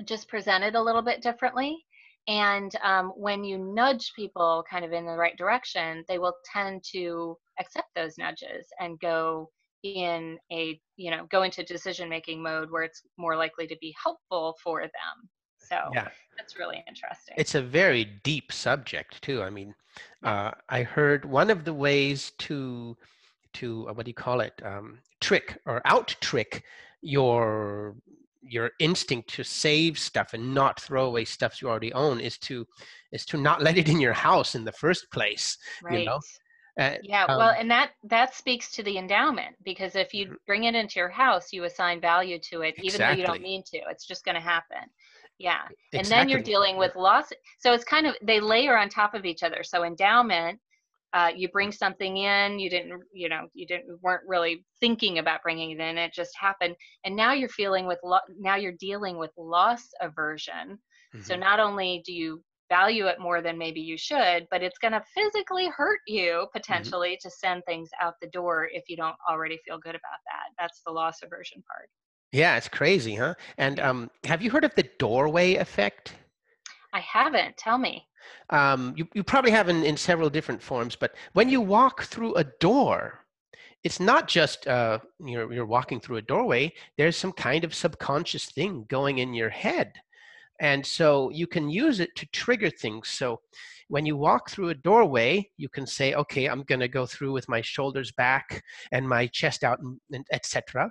[0.04, 1.76] just presented a little bit differently.
[2.28, 6.84] And um, when you nudge people kind of in the right direction, they will tend
[6.92, 9.50] to accept those nudges and go
[9.82, 13.94] in a you know go into decision making mode where it's more likely to be
[14.02, 15.28] helpful for them.
[15.58, 16.08] So yeah.
[16.36, 17.34] that's really interesting.
[17.38, 19.42] It's a very deep subject too.
[19.42, 19.74] I mean
[20.22, 22.96] uh, i heard one of the ways to
[23.52, 26.64] to uh, what do you call it um, trick or out trick
[27.02, 27.94] your
[28.42, 32.66] your instinct to save stuff and not throw away stuff you already own is to
[33.12, 36.00] is to not let it in your house in the first place right.
[36.00, 36.18] you know
[36.78, 40.35] uh, yeah, um, well, and that that speaks to the endowment because if you mm-hmm.
[40.46, 43.62] bring it into your house, you assign value to it, even though you don't mean
[43.64, 43.78] to.
[43.90, 44.88] It's just going to happen.
[45.38, 45.98] Yeah, exactly.
[45.98, 47.30] and then you're dealing with loss.
[47.58, 49.62] So it's kind of they layer on top of each other.
[49.62, 50.58] So endowment,
[51.12, 55.42] uh, you bring something in, you didn't, you know, you didn't weren't really thinking about
[55.42, 55.98] bringing it in.
[55.98, 60.78] It just happened, and now you're feeling with lo- now you're dealing with loss aversion.
[61.14, 61.22] Mm-hmm.
[61.22, 64.92] So not only do you value it more than maybe you should, but it's going
[64.92, 66.58] to physically hurt you mm-hmm.
[66.58, 67.28] potentially mm-hmm.
[67.28, 70.46] to send things out the door if you don't already feel good about that.
[70.58, 71.88] That's the loss aversion part.
[72.32, 73.35] Yeah, it's crazy, huh?
[73.58, 76.14] And um, have you heard of the doorway effect?
[76.94, 77.58] I haven't.
[77.58, 78.06] Tell me.
[78.48, 82.35] Um, you, you probably have in, in several different forms, but when you walk through
[82.37, 83.18] a door,
[83.85, 88.46] it's not just uh, you're, you're walking through a doorway, there's some kind of subconscious
[88.46, 89.92] thing going in your head
[90.62, 93.09] And so you can use it to trigger things.
[93.09, 93.40] So
[93.88, 97.33] when you walk through a doorway, you can say, okay, I'm going to go through
[97.33, 100.90] with my shoulders back and my chest out, and etc.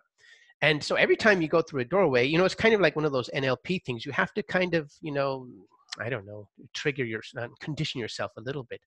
[0.61, 2.97] And so every time you go through a doorway, you know, it's kind of like
[2.97, 4.05] one of those NLP things.
[4.05, 5.47] You have to kind of, you know,
[5.99, 8.81] I don't know, trigger your, uh, condition yourself a little bit.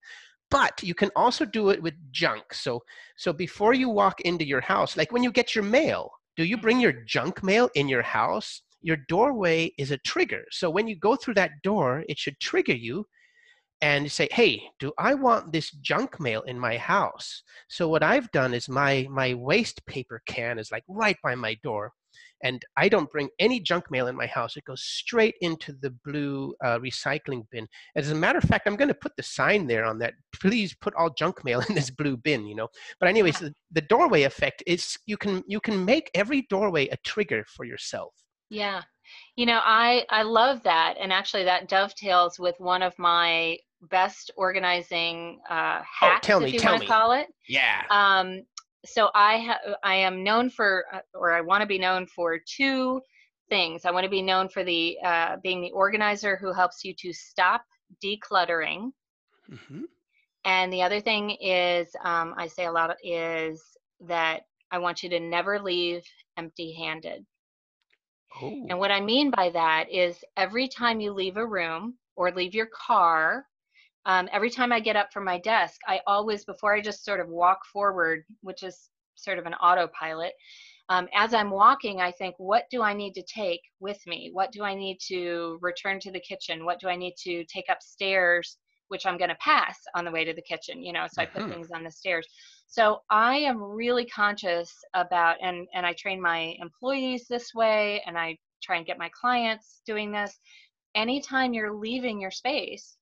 [0.51, 2.53] But you can also do it with junk.
[2.53, 2.83] So,
[3.17, 6.59] so before you walk into your house, like when you get your mail, do you
[6.59, 8.61] bring your junk mail in your house?
[8.85, 10.45] Your doorway is a trigger.
[10.51, 13.07] So when you go through that door, it should trigger you
[13.81, 17.43] and say, hey, do I want this junk mail in my house?
[17.69, 21.55] So what I've done is my my waste paper can is like right by my
[21.63, 21.93] door,
[22.43, 24.57] and I don't bring any junk mail in my house.
[24.57, 27.67] It goes straight into the blue uh, recycling bin.
[27.97, 30.15] As a matter of fact, I'm going to put the sign there on that.
[30.41, 32.47] Please put all junk mail in this blue bin.
[32.47, 32.69] You know.
[33.01, 36.97] But anyways, the, the doorway effect is you can you can make every doorway a
[36.99, 38.15] trigger for yourself.
[38.55, 38.83] Yeah.
[39.37, 43.59] You know, I I love that, and actually that dovetails with one of my
[43.91, 47.27] best organizing uh, oh, hacks, oh, tell me, if you tell want to call it.
[47.49, 47.83] Yeah.
[47.91, 48.45] Um,
[48.87, 52.39] so I ha- I am known for, uh, or I want to be known for
[52.39, 53.01] two
[53.49, 53.85] things.
[53.85, 57.13] I want to be known for the uh, being the organizer who helps you to
[57.13, 57.63] stop
[58.03, 58.91] decluttering.
[59.51, 59.83] Mm-hmm.
[60.45, 63.63] And the other thing is, um, I say a lot is
[64.01, 66.03] that I want you to never leave
[66.37, 67.25] empty-handed.
[68.41, 68.67] Oh.
[68.69, 72.55] And what I mean by that is every time you leave a room or leave
[72.55, 73.47] your car
[74.07, 77.21] um, every time I get up from my desk, I always, before I just sort
[77.21, 80.33] of walk forward, which is sort of an autopilot,
[80.91, 84.29] um, as I'm walking, I think, what do I need to take with me?
[84.33, 86.67] What do I need to return to the kitchen?
[86.67, 88.59] What do I need to take upstairs,
[88.95, 90.81] which I'm going to pass on the way to the kitchen?
[90.81, 91.51] You know, so I put mm-hmm.
[91.51, 92.29] things on the stairs.
[92.69, 98.17] So I am really conscious about, and and I train my employees this way, and
[98.17, 100.39] I try and get my clients doing this.
[100.95, 102.97] Anytime you're leaving your space,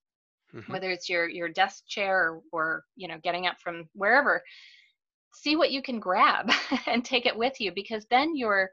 [0.51, 0.71] mm-hmm.
[0.73, 4.41] whether it's your your desk chair or, or you know getting up from wherever
[5.35, 6.49] see what you can grab
[6.87, 8.69] and take it with you because then you're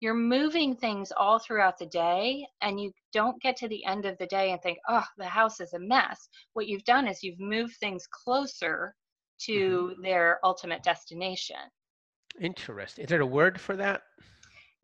[0.00, 4.16] you're moving things all throughout the day and you don't get to the end of
[4.18, 6.28] the day and think oh the house is a mess.
[6.52, 8.94] What you've done is you've moved things closer
[9.42, 9.52] to
[9.92, 10.02] mm-hmm.
[10.02, 11.56] their ultimate destination.
[12.40, 13.04] Interesting.
[13.04, 14.02] Is there a word for that?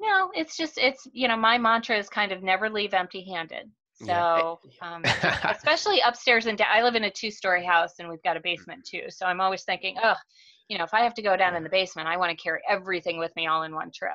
[0.01, 3.71] No it's just it's you know my mantra is kind of never leave empty handed
[4.05, 5.03] so, um,
[5.45, 8.85] especially upstairs and down, I live in a two-story house and we've got a basement
[8.85, 9.05] too.
[9.09, 10.17] So I'm always thinking, oh,
[10.69, 12.61] you know, if I have to go down in the basement, I want to carry
[12.69, 14.15] everything with me all in one trip.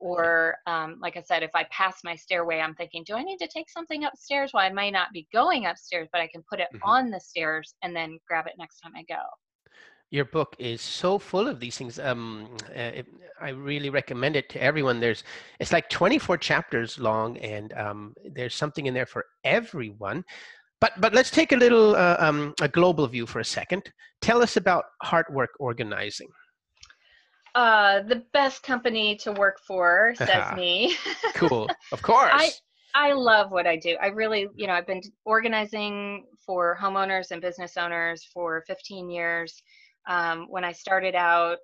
[0.00, 3.38] Or, um, like I said, if I pass my stairway, I'm thinking, do I need
[3.38, 4.52] to take something upstairs?
[4.52, 6.88] Well, I may not be going upstairs, but I can put it mm-hmm.
[6.88, 9.20] on the stairs and then grab it next time I go
[10.14, 11.98] your book is so full of these things.
[11.98, 13.02] Um, uh,
[13.40, 15.00] I really recommend it to everyone.
[15.00, 15.24] There's,
[15.58, 20.24] it's like 24 chapters long, and um, there's something in there for everyone.
[20.80, 23.90] But but let's take a little uh, um, a global view for a second.
[24.20, 26.28] Tell us about Heartwork Organizing.
[27.54, 30.96] Uh, the best company to work for, says me.
[31.34, 32.32] cool, of course.
[32.32, 32.50] I,
[32.94, 33.96] I love what I do.
[34.00, 39.62] I really, you know, I've been organizing for homeowners and business owners for 15 years.
[40.06, 41.58] Um, when I started out,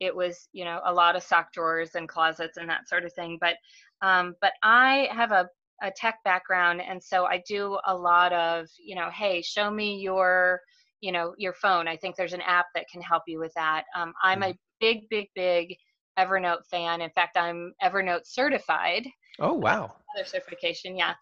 [0.00, 3.12] it was you know a lot of sock drawers and closets and that sort of
[3.12, 3.38] thing.
[3.40, 3.56] But
[4.02, 5.48] um, but I have a
[5.82, 10.00] a tech background, and so I do a lot of you know, hey, show me
[10.00, 10.60] your
[11.00, 11.88] you know your phone.
[11.88, 13.84] I think there's an app that can help you with that.
[13.96, 14.56] Um, I'm a mm-hmm.
[14.80, 15.76] Big, big, big
[16.18, 17.00] Evernote fan.
[17.00, 19.06] In fact, I'm Evernote certified.
[19.38, 19.94] Oh wow!
[20.16, 21.14] Other certification, yeah.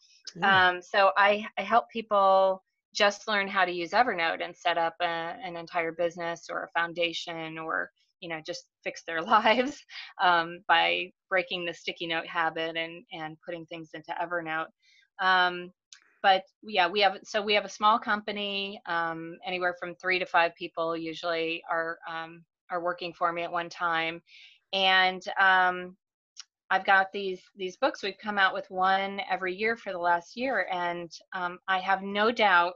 [0.42, 2.62] Um, so I I help people
[2.94, 6.78] just learn how to use Evernote and set up a, an entire business or a
[6.78, 7.90] foundation or
[8.20, 9.82] you know just fix their lives
[10.22, 14.68] um, by breaking the sticky note habit and and putting things into Evernote.
[15.20, 15.72] Um,
[16.22, 20.26] but yeah, we have so we have a small company, um, anywhere from three to
[20.26, 24.22] five people usually are um, are working for me at one time,
[24.72, 25.96] and um,
[26.70, 28.02] I've got these these books.
[28.02, 32.02] We've come out with one every year for the last year, and um, I have
[32.02, 32.74] no doubt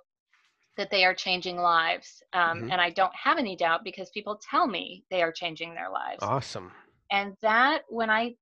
[0.76, 2.22] that they are changing lives.
[2.33, 2.72] Um, mm-hmm.
[2.72, 6.22] And I don't have any doubt because people tell me they are changing their lives.
[6.22, 6.72] Awesome.
[7.11, 8.35] And that, when I,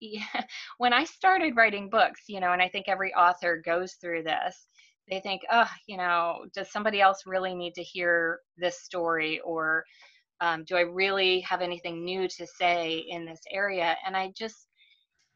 [0.78, 4.68] when I started writing books, you know, and I think every author goes through this,
[5.10, 9.40] they think, oh, you know, does somebody else really need to hear this story?
[9.44, 9.84] Or
[10.40, 13.96] um, do I really have anything new to say in this area?
[14.06, 14.68] And I just,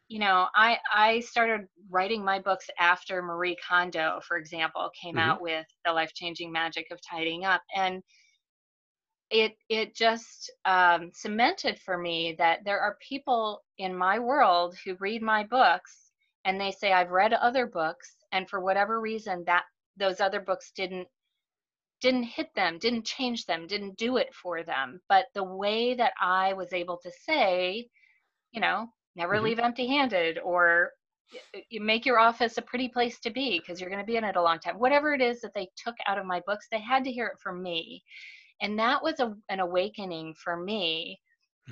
[0.09, 5.31] you know, I I started writing my books after Marie Kondo, for example, came mm-hmm.
[5.31, 8.03] out with The Life Changing Magic of Tidying Up, and
[9.31, 14.97] it it just um, cemented for me that there are people in my world who
[15.01, 16.11] read my books
[16.45, 19.65] and they say I've read other books and for whatever reason that
[19.97, 21.07] those other books didn't
[22.01, 25.01] didn't hit them, didn't change them, didn't do it for them.
[25.09, 27.89] But the way that I was able to say,
[28.53, 28.87] you know,
[29.17, 29.45] never mm-hmm.
[29.45, 30.93] leave empty handed or
[31.69, 34.25] you make your office a pretty place to be because you're going to be in
[34.25, 34.79] it a long time.
[34.79, 37.39] Whatever it is that they took out of my books, they had to hear it
[37.41, 38.03] from me.
[38.61, 41.21] And that was a, an awakening for me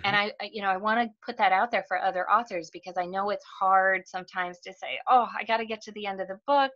[0.04, 0.28] and mm-hmm.
[0.40, 3.06] I, you know, I want to put that out there for other authors because I
[3.06, 6.28] know it's hard sometimes to say, oh, I got to get to the end of
[6.28, 6.72] the book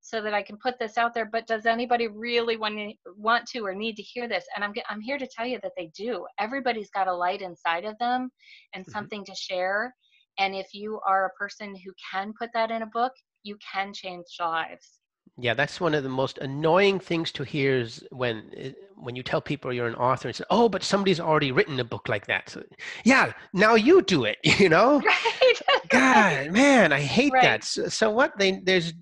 [0.00, 1.26] so that I can put this out there.
[1.26, 4.44] But does anybody really want to, want to or need to hear this?
[4.54, 6.26] And I'm, I'm here to tell you that they do.
[6.38, 8.30] Everybody's got a light inside of them
[8.74, 8.92] and mm-hmm.
[8.92, 9.94] something to share.
[10.38, 13.12] And if you are a person who can put that in a book,
[13.42, 15.00] you can change lives.
[15.38, 19.22] Yeah, that's one of the most annoying things to hear is when eh, when you
[19.22, 22.26] tell people you're an author and say, "Oh, but somebody's already written a book like
[22.26, 22.62] that." So,
[23.04, 24.38] yeah, now you do it.
[24.58, 25.60] You know, right?
[25.90, 27.42] God, man, I hate right.
[27.42, 27.64] that.
[27.64, 28.32] So, so, what?
[28.38, 28.94] They there's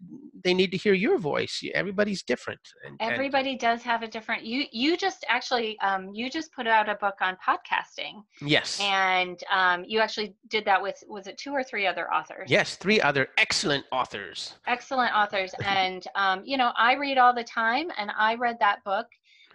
[0.45, 1.63] they need to hear your voice.
[1.75, 2.61] Everybody's different.
[2.87, 4.45] And, Everybody and, does have a different.
[4.45, 8.23] You you just actually um, you just put out a book on podcasting.
[8.41, 8.79] Yes.
[8.81, 12.51] And um, you actually did that with was it two or three other authors?
[12.51, 14.55] Yes, three other excellent authors.
[14.67, 18.85] Excellent authors, and um, you know I read all the time, and I read that
[18.85, 19.07] book.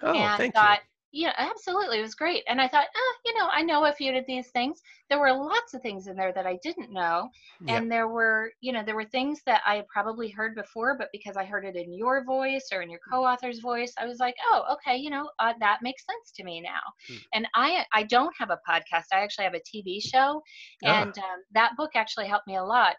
[0.02, 2.00] Oh, and thank thought, you yeah, absolutely.
[2.00, 2.44] It was great.
[2.48, 4.82] And I thought, oh, you know, I know a few of these things.
[5.10, 7.30] There were lots of things in there that I didn't know.
[7.68, 11.10] And there were, you know, there were things that I had probably heard before, but
[11.12, 13.12] because I heard it in your voice or in your mm.
[13.12, 16.62] co-author's voice, I was like, oh, okay, you know, uh, that makes sense to me
[16.62, 16.80] now.
[17.08, 17.16] Hmm.
[17.34, 19.06] And I, I don't have a podcast.
[19.12, 20.42] I actually have a TV show.
[20.86, 21.02] Ah.
[21.02, 22.96] And um, that book actually helped me a lot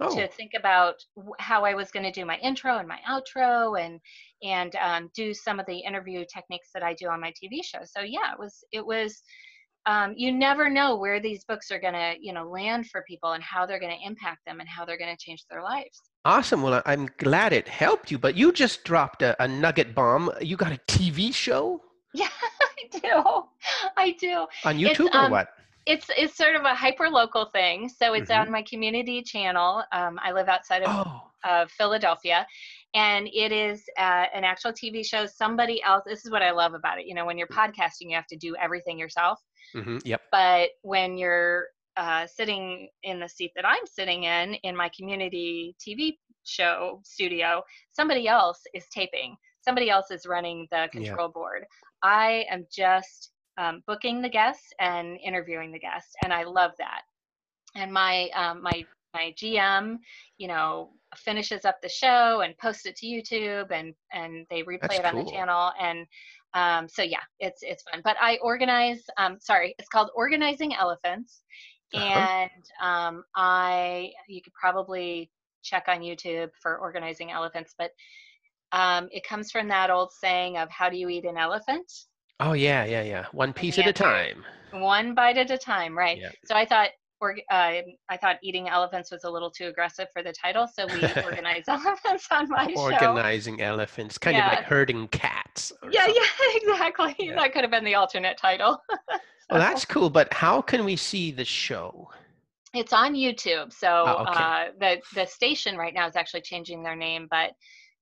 [0.00, 0.14] oh.
[0.14, 0.96] to think about
[1.38, 4.00] how I was going to do my intro and my outro and
[4.42, 7.80] and um, do some of the interview techniques that I do on my TV show.
[7.84, 9.22] So yeah, it was it was.
[9.88, 13.34] Um, you never know where these books are going to you know land for people
[13.34, 16.02] and how they're going to impact them and how they're going to change their lives
[16.24, 20.28] awesome well i'm glad it helped you but you just dropped a, a nugget bomb
[20.40, 21.80] you got a tv show
[22.14, 22.26] yeah
[22.82, 23.44] i do
[23.96, 25.50] i do on youtube it's, or um, what
[25.86, 27.88] it's it's sort of a hyper local thing.
[27.88, 28.42] So it's mm-hmm.
[28.42, 29.84] on my community channel.
[29.92, 31.22] Um, I live outside of, oh.
[31.48, 32.46] of Philadelphia,
[32.94, 35.26] and it is uh, an actual TV show.
[35.26, 36.02] Somebody else.
[36.04, 37.06] This is what I love about it.
[37.06, 39.40] You know, when you're podcasting, you have to do everything yourself.
[39.74, 39.98] Mm-hmm.
[40.04, 40.22] Yep.
[40.32, 45.76] But when you're uh, sitting in the seat that I'm sitting in in my community
[45.80, 49.36] TV show studio, somebody else is taping.
[49.60, 51.64] Somebody else is running the control board.
[52.02, 57.02] I am just um, booking the guests and interviewing the guests, and I love that.
[57.74, 59.98] And my um, my my GM,
[60.38, 64.80] you know, finishes up the show and posts it to YouTube, and and they replay
[64.82, 65.24] That's it on cool.
[65.24, 65.72] the channel.
[65.80, 66.06] And
[66.54, 68.02] um, so yeah, it's it's fun.
[68.04, 69.04] But I organize.
[69.16, 71.42] Um, sorry, it's called Organizing Elephants,
[71.94, 72.04] uh-huh.
[72.04, 75.30] and um, I you could probably
[75.62, 77.90] check on YouTube for Organizing Elephants, but
[78.72, 81.90] um, it comes from that old saying of how do you eat an elephant
[82.40, 83.26] Oh yeah, yeah, yeah.
[83.32, 84.44] One piece at a time.
[84.72, 86.18] One bite at a time, right?
[86.18, 86.30] Yeah.
[86.44, 90.22] So I thought or uh, I thought eating elephants was a little too aggressive for
[90.22, 93.06] the title, so we organized elephants on my Organizing show.
[93.08, 94.46] Organizing elephants, kind yeah.
[94.46, 95.72] of like herding cats.
[95.90, 96.22] Yeah, something.
[96.22, 97.16] yeah, exactly.
[97.18, 97.34] Yeah.
[97.36, 98.78] That could have been the alternate title.
[98.90, 99.18] so.
[99.50, 100.10] Well, that's cool.
[100.10, 102.10] But how can we see the show?
[102.74, 103.72] It's on YouTube.
[103.72, 104.42] So oh, okay.
[104.42, 107.52] uh, the the station right now is actually changing their name, but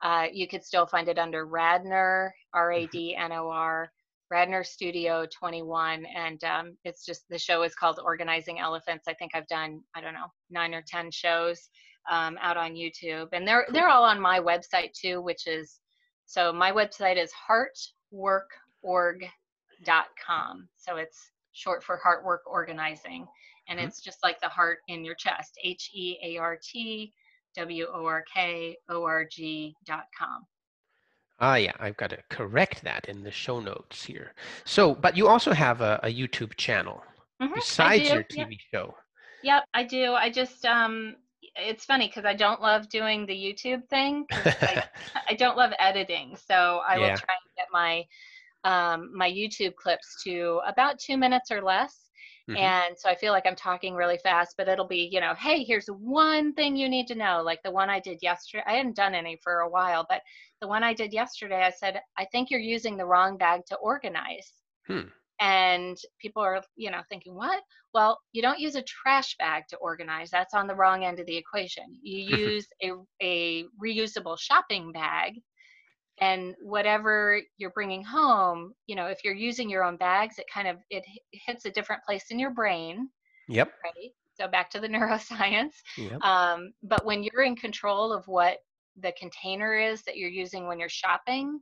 [0.02, 3.90] uh, you could still find it under Radnor, R A D N O R
[4.34, 9.06] Radnor Studio 21, and um, it's just the show is called Organizing Elephants.
[9.06, 11.68] I think I've done I don't know nine or ten shows
[12.10, 15.78] um, out on YouTube, and they're they're all on my website too, which is
[16.26, 17.30] so my website is
[18.12, 20.68] heartworkorg.com.
[20.78, 23.28] So it's short for Heartwork Organizing,
[23.68, 23.86] and mm-hmm.
[23.86, 25.56] it's just like the heart in your chest.
[25.62, 27.12] H E A R T
[27.54, 30.44] W O R K O R G dot G.com.
[31.40, 34.34] Ah, yeah, I've got to correct that in the show notes here.
[34.64, 37.02] So, but you also have a, a YouTube channel
[37.42, 38.58] mm-hmm, besides your TV yep.
[38.72, 38.94] show.
[39.42, 40.12] Yep, I do.
[40.14, 41.16] I just, um,
[41.56, 44.26] it's funny because I don't love doing the YouTube thing.
[44.30, 44.84] I,
[45.28, 47.00] I, don't love editing, so I yeah.
[47.00, 48.04] will try and get my
[48.64, 52.03] um, my YouTube clips to about two minutes or less.
[52.48, 52.58] Mm-hmm.
[52.58, 55.64] And so I feel like I'm talking really fast, but it'll be, you know, hey,
[55.64, 57.42] here's one thing you need to know.
[57.42, 58.64] Like the one I did yesterday.
[58.66, 60.20] I hadn't done any for a while, but
[60.60, 63.76] the one I did yesterday, I said, I think you're using the wrong bag to
[63.76, 64.52] organize.
[64.86, 65.08] Hmm.
[65.40, 67.62] And people are, you know, thinking, what?
[67.94, 70.30] Well, you don't use a trash bag to organize.
[70.30, 71.84] That's on the wrong end of the equation.
[72.02, 72.92] You use a,
[73.22, 75.40] a reusable shopping bag
[76.20, 80.68] and whatever you're bringing home you know if you're using your own bags it kind
[80.68, 83.08] of it hits a different place in your brain
[83.48, 85.72] yep right so back to the neuroscience.
[85.96, 86.22] Yep.
[86.22, 88.58] Um, but when you're in control of what
[89.00, 91.60] the container is that you're using when you're shopping,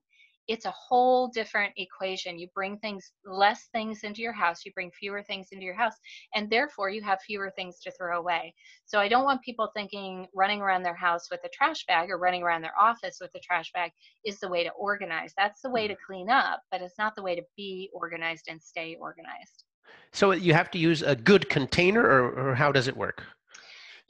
[0.49, 2.39] it's a whole different equation.
[2.39, 5.95] You bring things, less things into your house, you bring fewer things into your house,
[6.35, 8.55] and therefore you have fewer things to throw away.
[8.85, 12.19] So I don't want people thinking running around their house with a trash bag or
[12.19, 13.93] running around their office with a trash bag
[14.25, 15.33] is the way to organize.
[15.37, 15.99] That's the way to mm.
[16.07, 19.65] clean up, but it's not the way to be organized and stay organized.
[20.13, 23.25] So you have to use a good container, or, or how does it work?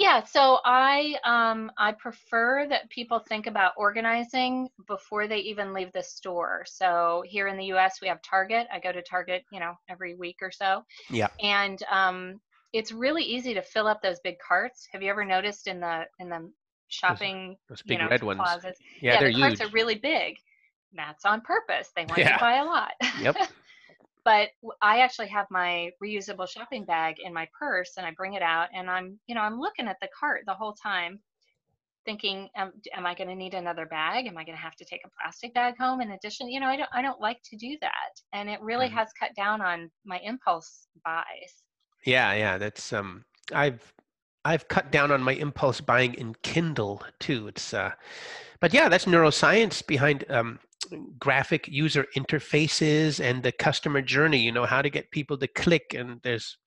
[0.03, 5.92] Yeah, so I um, I prefer that people think about organizing before they even leave
[5.92, 6.64] the store.
[6.66, 8.00] So here in the U.S.
[8.03, 8.66] we have Target.
[8.72, 10.82] I go to Target, you know, every week or so.
[11.09, 11.28] Yeah.
[11.40, 12.40] And um,
[12.72, 14.88] it's really easy to fill up those big carts.
[14.90, 16.50] Have you ever noticed in the in the
[16.88, 18.40] shopping those, those big you know, red ones?
[18.42, 18.80] Closets?
[19.00, 19.59] Yeah, yeah they're the huge.
[19.59, 20.34] carts are really big.
[20.94, 21.90] That's on purpose.
[21.94, 22.34] They want yeah.
[22.34, 22.92] to buy a lot.
[23.20, 23.36] Yep.
[24.24, 24.50] but
[24.80, 28.68] I actually have my reusable shopping bag in my purse and I bring it out
[28.74, 31.20] and I'm, you know, I'm looking at the cart the whole time
[32.04, 34.26] thinking, um, am I going to need another bag?
[34.26, 36.48] Am I going to have to take a plastic bag home in addition?
[36.48, 38.20] You know, I don't, I don't like to do that.
[38.32, 38.96] And it really mm-hmm.
[38.96, 41.62] has cut down on my impulse buys.
[42.04, 42.32] Yeah.
[42.34, 42.58] Yeah.
[42.58, 43.92] That's, um, I've,
[44.44, 47.48] I've cut down on my impulse buying in Kindle too.
[47.48, 47.92] It's, uh,
[48.60, 50.58] but yeah, that's neuroscience behind um,
[51.18, 55.95] graphic user interfaces and the customer journey you know how to get people to click
[55.95, 56.59] and there's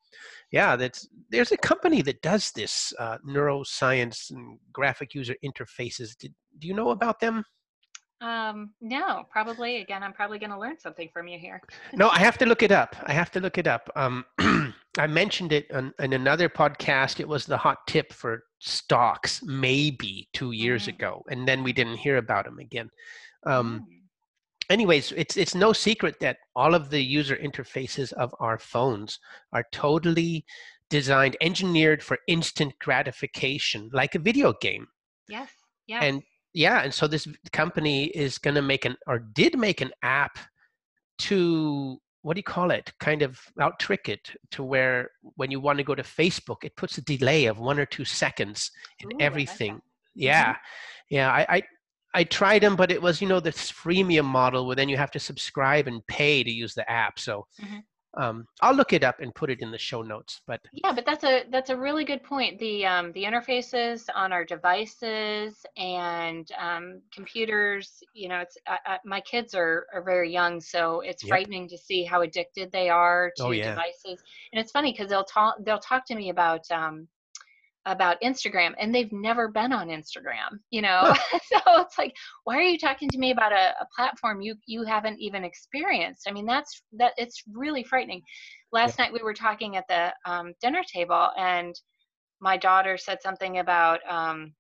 [0.51, 6.17] yeah that's there's a company that does this uh, neuroscience and graphic user interfaces.
[6.17, 7.43] Did, do you know about them?
[8.21, 9.81] Um no probably.
[9.81, 11.61] Again i'm probably going to learn something from you here.
[11.93, 12.95] No i have to look it up.
[13.03, 13.89] I have to look it up.
[13.95, 14.23] Um
[14.97, 17.19] i mentioned it on, in another podcast.
[17.19, 20.95] It was the hot tip for stocks maybe two years mm-hmm.
[20.95, 22.89] ago and then we didn't hear about them again.
[23.45, 23.95] Um, mm
[24.69, 29.19] anyways, it's it's no secret that all of the user interfaces of our phones
[29.53, 30.45] are totally
[30.89, 34.87] designed, engineered for instant gratification, like a video game.
[35.27, 35.49] Yes.
[35.87, 36.03] Yeah.
[36.03, 39.91] And yeah, and so this company is going to make an or did make an
[40.03, 40.39] app
[41.19, 42.91] to what do you call it?
[42.99, 46.75] Kind of out trick it to where when you want to go to Facebook, it
[46.75, 49.73] puts a delay of one or two seconds in Ooh, everything.
[49.73, 49.83] Like
[50.15, 51.15] yeah, mm-hmm.
[51.15, 51.31] yeah.
[51.31, 51.61] I, I
[52.15, 55.11] I tried them, but it was you know this freemium model where then you have
[55.11, 57.19] to subscribe and pay to use the app.
[57.19, 58.21] So mm-hmm.
[58.23, 60.39] um, I'll look it up and put it in the show notes.
[60.47, 62.57] But yeah, but that's a that's a really good point.
[62.57, 68.01] The um, the interfaces on our devices and um, computers.
[68.13, 71.29] You know, it's I, I, my kids are are very young, so it's yep.
[71.29, 73.71] frightening to see how addicted they are to oh, yeah.
[73.71, 74.23] devices.
[74.53, 77.09] And it's funny because they'll talk they'll talk to me about um,
[77.85, 81.13] about Instagram and they've never been on Instagram, you know?
[81.51, 82.13] so it's like,
[82.43, 86.27] why are you talking to me about a, a, platform you, you haven't even experienced?
[86.27, 88.21] I mean, that's, that it's really frightening.
[88.71, 89.05] Last yeah.
[89.05, 91.75] night we were talking at the um, dinner table and
[92.41, 94.53] my daughter said something about, um,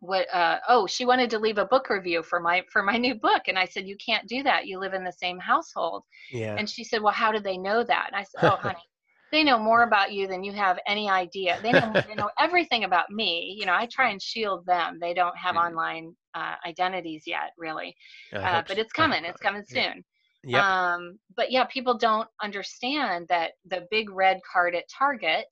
[0.00, 3.14] what uh, oh she wanted to leave a book review for my for my new
[3.14, 6.56] book and i said you can't do that you live in the same household yeah
[6.58, 8.78] and she said well how do they know that and i said oh honey
[9.32, 11.58] they know more about you than you have any idea.
[11.62, 13.56] They know they know everything about me.
[13.58, 14.98] You know, I try and shield them.
[15.00, 17.94] They don't have online uh, identities yet, really,
[18.32, 19.24] uh, but it's coming.
[19.24, 20.04] It's coming soon.
[20.44, 20.62] Yep.
[20.62, 25.46] Um, but yeah, people don't understand that the big red card at Target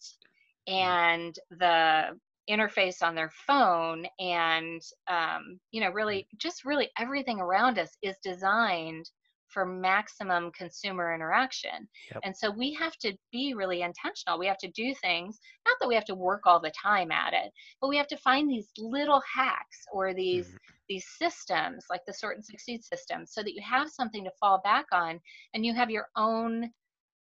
[0.69, 0.75] mm.
[0.75, 2.19] and the
[2.49, 6.39] interface on their phone and um, you know really mm.
[6.39, 9.11] just really everything around us is designed
[9.49, 11.89] for maximum consumer interaction.
[12.13, 12.21] Yep.
[12.25, 14.39] And so we have to be really intentional.
[14.39, 17.33] We have to do things, not that we have to work all the time at
[17.33, 20.57] it, but we have to find these little hacks or these mm-hmm.
[20.89, 24.61] these systems like the sort and succeed system so that you have something to fall
[24.63, 25.21] back on
[25.55, 26.71] and you have your own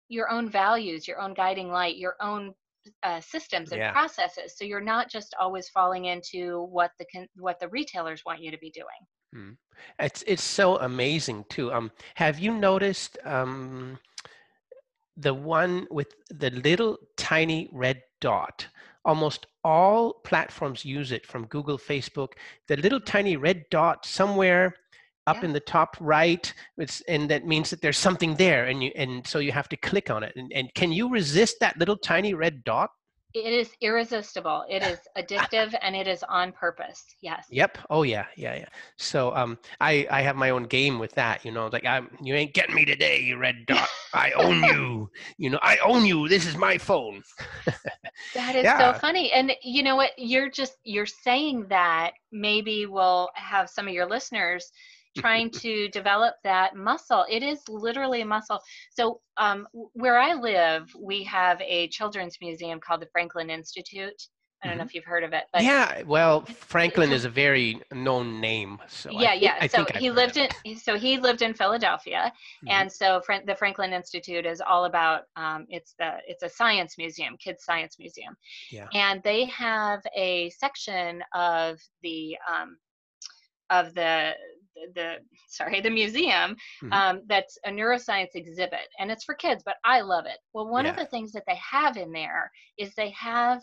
[0.08, 2.52] your own values, your own guiding light, your own
[3.02, 3.92] uh, systems and yeah.
[3.92, 4.54] processes.
[4.56, 7.06] So you're not just always falling into what the
[7.36, 8.86] what the retailers want you to be doing.
[9.34, 9.56] Mm.
[9.98, 11.72] It's it's so amazing too.
[11.72, 13.98] Um, have you noticed um,
[15.16, 18.66] the one with the little tiny red dot?
[19.04, 22.34] Almost all platforms use it, from Google, Facebook.
[22.68, 24.76] The little tiny red dot somewhere
[25.26, 25.46] up yeah.
[25.46, 29.26] in the top right, it's, and that means that there's something there, and you and
[29.26, 30.32] so you have to click on it.
[30.36, 32.90] And, and can you resist that little tiny red dot?
[33.34, 34.64] It is irresistible.
[34.68, 37.04] It is addictive and it is on purpose.
[37.20, 37.46] Yes.
[37.50, 37.78] Yep.
[37.90, 38.26] Oh yeah.
[38.36, 38.68] Yeah yeah.
[38.96, 42.34] So um i i have my own game with that you know like i'm you
[42.34, 43.88] ain't getting me today you red dot.
[44.14, 45.10] I own you.
[45.38, 46.28] You know i own you.
[46.28, 47.22] This is my phone.
[48.34, 48.92] That is yeah.
[48.92, 49.32] so funny.
[49.32, 50.10] And you know what?
[50.16, 54.70] You're just you're saying that maybe we'll have some of your listeners
[55.16, 57.24] trying to develop that muscle.
[57.28, 58.60] It is literally a muscle.
[58.90, 64.28] So, um, where I live, we have a children's museum called the Franklin Institute.
[64.62, 64.78] I don't mm-hmm.
[64.78, 65.44] know if you've heard of it.
[65.52, 68.78] But yeah, well, Franklin is a very known name.
[68.86, 69.56] So yeah, I, yeah.
[69.60, 72.68] I so he I've lived in so he lived in Philadelphia, mm-hmm.
[72.68, 77.36] and so the Franklin Institute is all about um, it's the it's a science museum,
[77.38, 78.36] kids science museum.
[78.70, 78.86] Yeah.
[78.94, 82.76] And they have a section of the um,
[83.70, 84.32] of the
[84.94, 85.16] the
[85.48, 86.92] sorry the museum mm-hmm.
[86.92, 90.84] um, that's a neuroscience exhibit and it's for kids but i love it well one
[90.84, 90.90] yeah.
[90.90, 93.62] of the things that they have in there is they have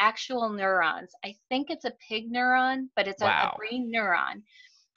[0.00, 1.12] actual neurons.
[1.24, 3.52] I think it's a pig neuron, but it's wow.
[3.52, 4.42] a, a brain neuron.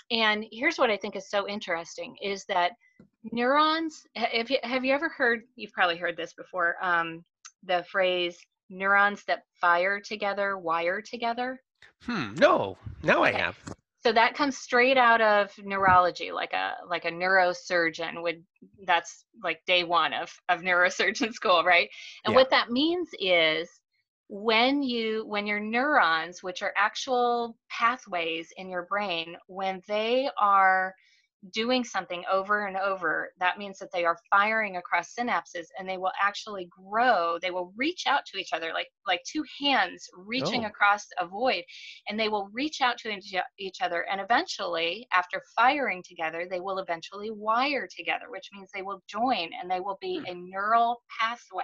[0.09, 2.71] And here's what I think is so interesting is that
[3.31, 7.23] neurons, have you, have you ever heard, you've probably heard this before, um,
[7.65, 8.37] the phrase
[8.69, 11.61] neurons that fire together, wire together?
[12.01, 13.35] Hmm, no, no, okay.
[13.35, 13.57] I have.
[14.03, 18.43] So that comes straight out of neurology, like a like a neurosurgeon would.
[18.85, 21.89] That's like day one of of neurosurgeon school, right?
[22.25, 22.39] And yeah.
[22.39, 23.69] what that means is
[24.27, 30.93] when you when your neurons which are actual pathways in your brain when they are
[31.51, 35.97] doing something over and over that means that they are firing across synapses and they
[35.97, 40.63] will actually grow they will reach out to each other like like two hands reaching
[40.63, 40.67] oh.
[40.67, 41.63] across a void
[42.07, 43.13] and they will reach out to
[43.59, 48.81] each other and eventually after firing together they will eventually wire together which means they
[48.81, 50.25] will join and they will be hmm.
[50.25, 51.63] a neural pathway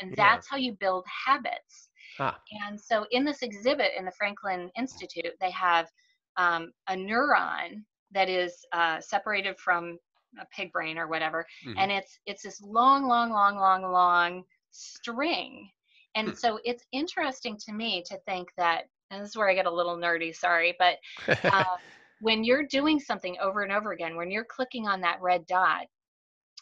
[0.00, 1.88] and that's how you build habits.
[2.18, 2.38] Ah.
[2.66, 5.88] And so in this exhibit in the Franklin Institute, they have
[6.36, 7.84] um, a neuron
[8.16, 9.98] that is uh, separated from
[10.40, 11.78] a pig brain or whatever, mm-hmm.
[11.78, 15.70] and it's it's this long, long, long, long, long string.
[16.14, 16.34] And hmm.
[16.34, 19.70] so it's interesting to me to think that, and this is where I get a
[19.70, 20.96] little nerdy, sorry, but
[21.44, 21.64] uh,
[22.20, 25.86] when you're doing something over and over again, when you're clicking on that red dot,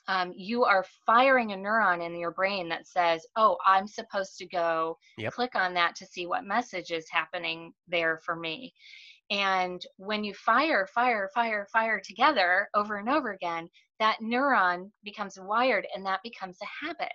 [0.08, 4.46] um, you are firing a neuron in your brain that says, oh, I'm supposed to
[4.46, 5.32] go yep.
[5.32, 8.74] click on that to see what message is happening there for me.
[9.30, 13.68] And when you fire, fire, fire, fire together over and over again,
[13.98, 17.08] that neuron becomes wired and that becomes a habit.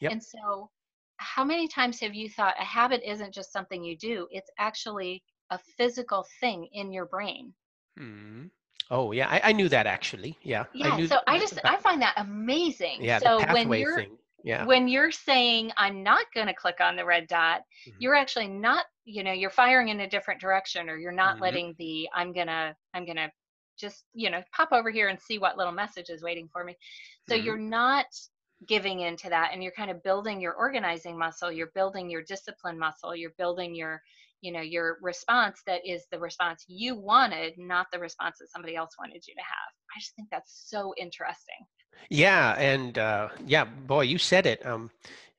[0.00, 0.12] Yep.
[0.12, 0.70] And so,
[1.16, 5.22] how many times have you thought a habit isn't just something you do, it's actually
[5.50, 7.52] a physical thing in your brain?
[7.98, 8.46] Hmm.
[8.90, 10.36] Oh yeah, I, I knew that actually.
[10.42, 10.64] Yeah.
[10.74, 10.94] Yeah.
[10.94, 12.98] I so I just I find that amazing.
[13.00, 13.18] Yeah.
[13.18, 14.16] So the pathway when you're thing.
[14.42, 14.64] Yeah.
[14.64, 17.96] when you're saying I'm not going to click on the red dot, mm-hmm.
[18.00, 18.86] you're actually not.
[19.10, 21.42] You know, you're firing in a different direction, or you're not mm-hmm.
[21.42, 23.30] letting the I'm gonna I'm gonna
[23.78, 26.76] just you know pop over here and see what little message is waiting for me.
[27.28, 27.44] So mm-hmm.
[27.44, 28.06] you're not
[28.66, 32.78] giving into that and you're kind of building your organizing muscle you're building your discipline
[32.78, 34.02] muscle you're building your
[34.42, 38.76] you know your response that is the response you wanted not the response that somebody
[38.76, 41.64] else wanted you to have i just think that's so interesting
[42.10, 44.90] yeah and uh, yeah boy you said it um,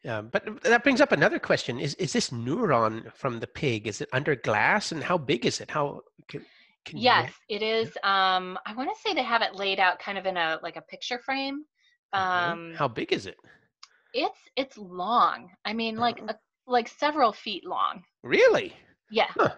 [0.07, 4.01] uh, but that brings up another question is is this neuron from the pig is
[4.01, 6.43] it under glass and how big is it how can,
[6.85, 7.57] can yes you...
[7.57, 10.37] it is um, i want to say they have it laid out kind of in
[10.37, 11.63] a like a picture frame
[12.13, 13.37] um, how big is it
[14.13, 16.33] it's it's long i mean like uh-huh.
[16.33, 18.73] a, like several feet long really
[19.11, 19.27] yeah.
[19.29, 19.49] Huh.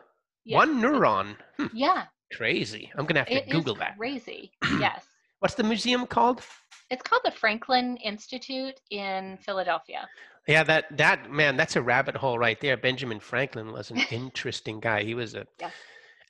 [0.43, 0.57] yeah.
[0.57, 1.37] One neuron.
[1.57, 1.67] Hmm.
[1.73, 2.05] Yeah.
[2.33, 2.91] Crazy.
[2.97, 3.97] I'm gonna have to it Google that.
[3.97, 4.51] Crazy.
[4.79, 5.05] yes.
[5.39, 6.41] What's the museum called?
[6.89, 10.09] It's called the Franklin Institute in Philadelphia.
[10.47, 12.75] Yeah, that that man, that's a rabbit hole right there.
[12.77, 15.03] Benjamin Franklin was an interesting guy.
[15.03, 15.45] He was a.
[15.59, 15.71] Yeah.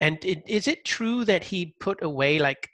[0.02, 2.70] And it, is it true that he put away like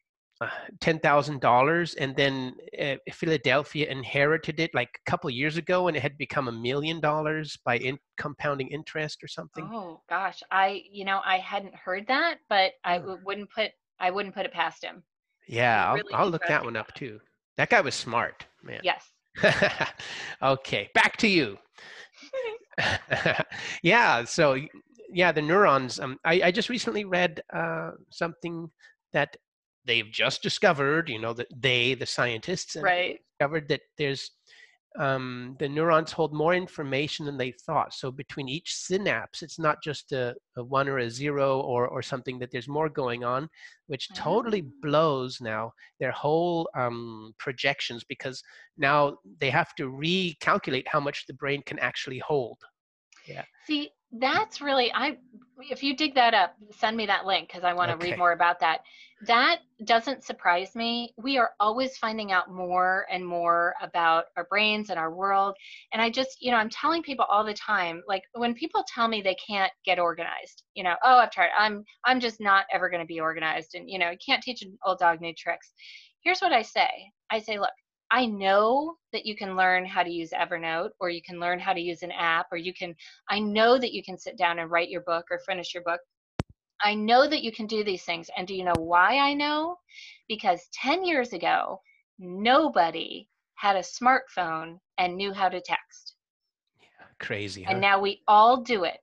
[0.79, 6.17] $10,000 and then uh, Philadelphia inherited it like a couple years ago and it had
[6.17, 9.69] become a million dollars by in compounding interest or something.
[9.71, 14.11] Oh gosh, I you know I hadn't heard that, but I w- wouldn't put I
[14.11, 15.03] wouldn't put it past him.
[15.47, 17.19] Yeah, really I'll, I'll look that one up too.
[17.57, 18.79] That guy was smart, man.
[18.81, 19.11] Yes.
[20.41, 21.57] okay, back to you.
[23.83, 24.57] yeah, so
[25.11, 25.99] yeah, the neurons.
[25.99, 28.69] Um, I, I just recently read uh, something
[29.13, 29.35] that
[29.85, 33.19] they've just discovered, you know, that they, the scientists, right.
[33.39, 34.31] discovered that there's
[34.97, 37.93] um, the neurons hold more information than they thought.
[37.93, 42.01] So between each synapse, it's not just a, a one or a zero or, or
[42.01, 43.47] something that there's more going on,
[43.87, 44.71] which totally ah.
[44.81, 48.41] blows now their whole um, projections because
[48.77, 52.57] now they have to recalculate how much the brain can actually hold.
[53.27, 53.43] Yeah.
[53.67, 55.17] See, that's really i
[55.69, 58.11] if you dig that up send me that link because i want to okay.
[58.11, 58.79] read more about that.
[59.27, 61.13] That doesn't surprise me.
[61.17, 65.55] We are always finding out more and more about our brains and our world.
[65.91, 69.07] And i just you know i'm telling people all the time like when people tell
[69.07, 72.89] me they can't get organized you know oh i've tried i'm i'm just not ever
[72.89, 75.73] going to be organized and you know you can't teach an old dog new tricks.
[76.21, 76.89] Here's what i say.
[77.29, 77.71] I say look
[78.11, 81.73] I know that you can learn how to use Evernote or you can learn how
[81.73, 82.95] to use an app or you can,
[83.29, 86.01] I know that you can sit down and write your book or finish your book.
[86.81, 88.29] I know that you can do these things.
[88.35, 89.77] And do you know why I know?
[90.27, 91.81] Because 10 years ago,
[92.17, 96.15] nobody had a smartphone and knew how to text.
[96.81, 96.87] Yeah,
[97.19, 97.63] crazy.
[97.63, 97.71] Huh?
[97.71, 98.99] And now we all do it.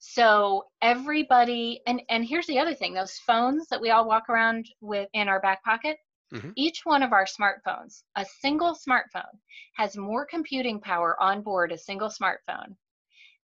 [0.00, 4.66] So everybody, and and here's the other thing: those phones that we all walk around
[4.80, 5.96] with in our back pocket,
[6.32, 6.50] Mm-hmm.
[6.56, 9.38] Each one of our smartphones, a single smartphone,
[9.76, 12.76] has more computing power on board a single smartphone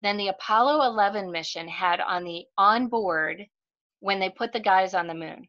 [0.01, 3.45] than the Apollo 11 mission had on the on board
[4.01, 5.47] when they put the guys on the moon.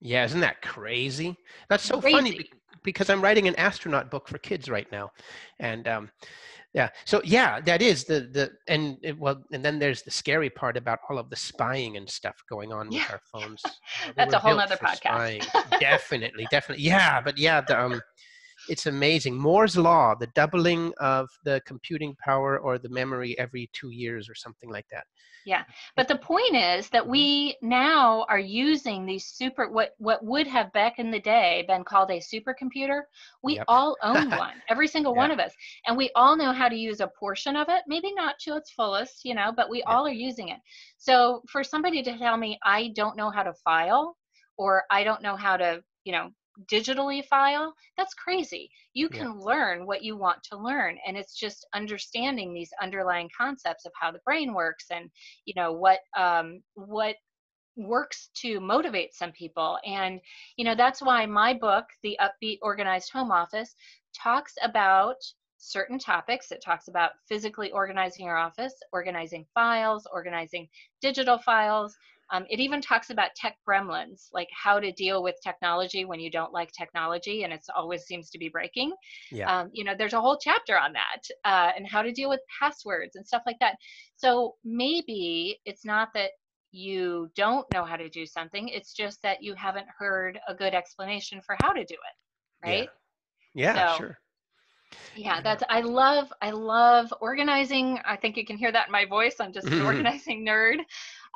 [0.00, 1.36] Yeah, isn't that crazy?
[1.68, 2.16] That's so crazy.
[2.16, 2.50] funny
[2.82, 5.12] because I'm writing an astronaut book for kids right now,
[5.60, 6.10] and um,
[6.74, 10.48] yeah so yeah that is the the and it, well and then there's the scary
[10.50, 13.00] part about all of the spying and stuff going on yeah.
[13.00, 13.62] with our phones.
[14.16, 15.46] That's a whole other podcast.
[15.80, 16.84] definitely definitely.
[16.84, 18.00] Yeah but yeah the, um
[18.68, 19.36] it's amazing.
[19.36, 24.34] Moore's law, the doubling of the computing power or the memory every two years or
[24.34, 25.04] something like that.
[25.44, 25.64] Yeah,
[25.96, 27.10] but the point is that mm-hmm.
[27.10, 31.84] we now are using these super what what would have back in the day been
[31.84, 33.02] called a supercomputer.
[33.42, 33.64] We yep.
[33.68, 35.52] all own one, every single one of us,
[35.86, 37.82] and we all know how to use a portion of it.
[37.88, 39.88] Maybe not to its fullest, you know, but we yep.
[39.88, 40.58] all are using it.
[40.98, 44.16] So for somebody to tell me I don't know how to file
[44.58, 46.30] or I don't know how to you know
[46.70, 49.44] digitally file that's crazy you can yeah.
[49.44, 54.10] learn what you want to learn and it's just understanding these underlying concepts of how
[54.10, 55.10] the brain works and
[55.44, 57.16] you know what um, what
[57.76, 60.20] works to motivate some people and
[60.56, 63.74] you know that's why my book the upbeat organized home office
[64.14, 65.16] talks about
[65.62, 66.50] certain topics.
[66.50, 70.68] It talks about physically organizing your office, organizing files, organizing
[71.00, 71.96] digital files,
[72.30, 76.30] um, it even talks about tech gremlins, like how to deal with technology when you
[76.30, 78.92] don't like technology and it always seems to be breaking.
[79.30, 79.60] Yeah.
[79.60, 82.40] Um, you know, there's a whole chapter on that uh, and how to deal with
[82.60, 83.76] passwords and stuff like that.
[84.16, 86.30] So maybe it's not that
[86.70, 90.72] you don't know how to do something, it's just that you haven't heard a good
[90.72, 92.88] explanation for how to do it, right?
[93.54, 94.18] Yeah, yeah so, sure
[95.16, 99.04] yeah that's i love i love organizing i think you can hear that in my
[99.04, 100.78] voice i'm just an organizing nerd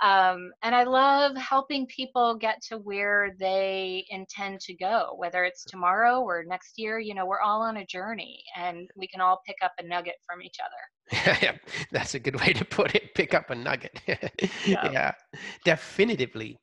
[0.02, 5.64] um, and I love helping people get to where they intend to go, whether it's
[5.64, 6.98] tomorrow or next year.
[6.98, 10.16] You know, we're all on a journey and we can all pick up a nugget
[10.26, 11.38] from each other.
[11.42, 11.56] yeah,
[11.92, 13.14] that's a good way to put it.
[13.14, 14.00] Pick up a nugget.
[14.66, 14.90] yeah.
[14.90, 15.12] yeah,
[15.64, 16.58] definitively.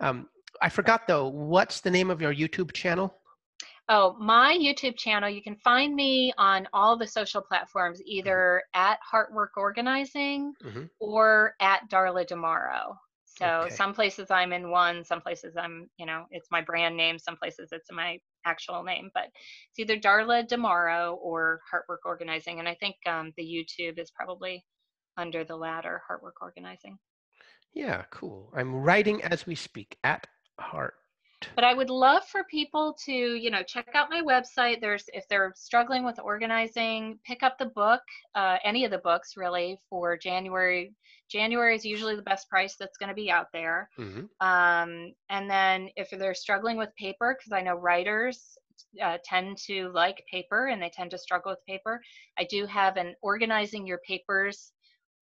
[0.00, 0.28] Um,
[0.62, 3.14] I forgot though, what's the name of your YouTube channel?
[3.90, 8.18] Oh, my YouTube channel, you can find me on all the social platforms, mm-hmm.
[8.18, 10.84] either at Heartwork Organizing mm-hmm.
[11.00, 12.96] or at Darla DeMauro.
[13.24, 13.74] So okay.
[13.74, 17.36] some places I'm in one, some places I'm, you know, it's my brand name, some
[17.36, 22.58] places it's my actual name, but it's either Darla DeMauro or Heartwork Organizing.
[22.58, 24.64] And I think um, the YouTube is probably
[25.16, 26.98] under the latter, Heartwork Organizing.
[27.72, 28.52] Yeah, cool.
[28.56, 30.26] I'm writing as we speak at
[30.58, 30.94] Heart
[31.54, 34.80] but i would love for people to you know check out my website.
[34.80, 38.02] There's if they're struggling with organizing pick up the book
[38.34, 40.94] uh, any of the books really for january.
[41.30, 43.90] January is usually the best price that's going to be out there.
[43.98, 44.46] Mm-hmm.
[44.46, 48.56] um, and then if they're struggling with paper because i know writers
[49.02, 52.00] uh, tend to like paper and they tend to struggle with paper
[52.38, 54.72] i do have an organizing your papers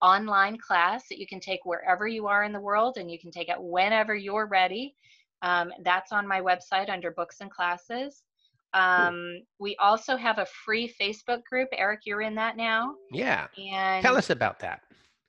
[0.03, 3.31] online class that you can take wherever you are in the world and you can
[3.31, 4.95] take it whenever you're ready
[5.43, 8.23] um, that's on my website under books and classes.
[8.75, 11.69] Um, we also have a free Facebook group.
[11.73, 12.95] Eric, you're in that now.
[13.11, 13.47] Yeah.
[13.57, 14.83] And tell us about that.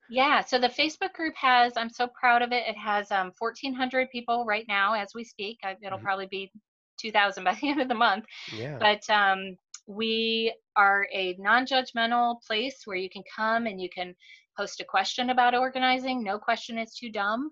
[0.10, 0.44] Yeah.
[0.44, 2.64] So the Facebook group has, I'm so proud of it.
[2.68, 5.60] It has um, 1,400 people right now as we speak.
[5.64, 6.06] It'll mm-hmm.
[6.06, 6.52] probably be
[7.00, 8.26] 2,000 by the end of the month.
[8.54, 8.78] Yeah.
[8.80, 14.14] But um, we are a non-judgmental place where you can come and you can
[14.58, 16.24] post a question about organizing.
[16.24, 17.52] No question is too dumb.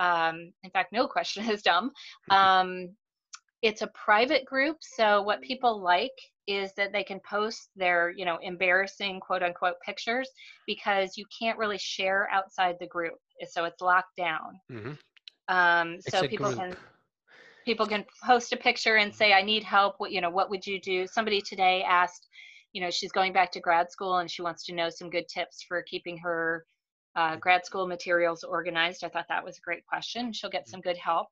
[0.00, 1.92] Um, in fact, no question is dumb.
[2.30, 2.88] Um,
[3.62, 6.10] it's a private group, so what people like
[6.46, 10.28] is that they can post their, you know, embarrassing quote unquote pictures
[10.66, 13.14] because you can't really share outside the group,
[13.48, 14.58] so it's locked down.
[14.72, 14.92] Mm-hmm.
[15.54, 16.58] Um, so people group.
[16.58, 16.76] can
[17.66, 20.66] people can post a picture and say, "I need help." What you know, what would
[20.66, 21.06] you do?
[21.06, 22.26] Somebody today asked,
[22.72, 25.28] you know, she's going back to grad school and she wants to know some good
[25.28, 26.64] tips for keeping her
[27.16, 29.04] uh, grad school materials organized.
[29.04, 30.32] I thought that was a great question.
[30.32, 31.28] She'll get some good help.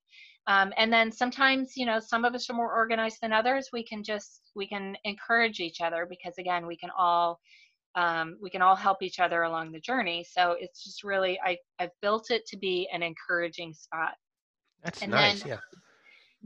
[0.47, 3.68] Um, and then sometimes, you know, some of us are more organized than others.
[3.72, 7.39] We can just we can encourage each other because again, we can all
[7.95, 10.24] um, we can all help each other along the journey.
[10.29, 14.14] So it's just really I I've built it to be an encouraging spot.
[14.83, 15.43] That's and nice.
[15.43, 15.59] Then, yeah.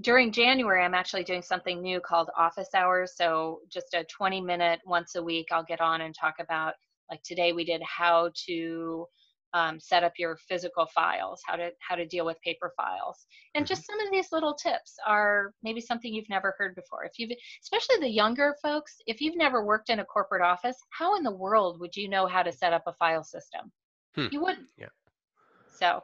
[0.00, 3.12] During January, I'm actually doing something new called office hours.
[3.14, 6.74] So just a 20 minute once a week, I'll get on and talk about
[7.10, 9.06] like today we did how to
[9.54, 13.66] um, set up your physical files, how to how to deal with paper files, and
[13.66, 13.98] just mm-hmm.
[13.98, 17.04] some of these little tips are maybe something you've never heard before.
[17.04, 17.30] If you've,
[17.62, 21.34] especially the younger folks, if you've never worked in a corporate office, how in the
[21.34, 23.70] world would you know how to set up a file system?
[24.14, 24.28] Hmm.
[24.30, 24.68] You wouldn't.
[24.76, 24.88] Yeah.
[25.82, 26.02] So,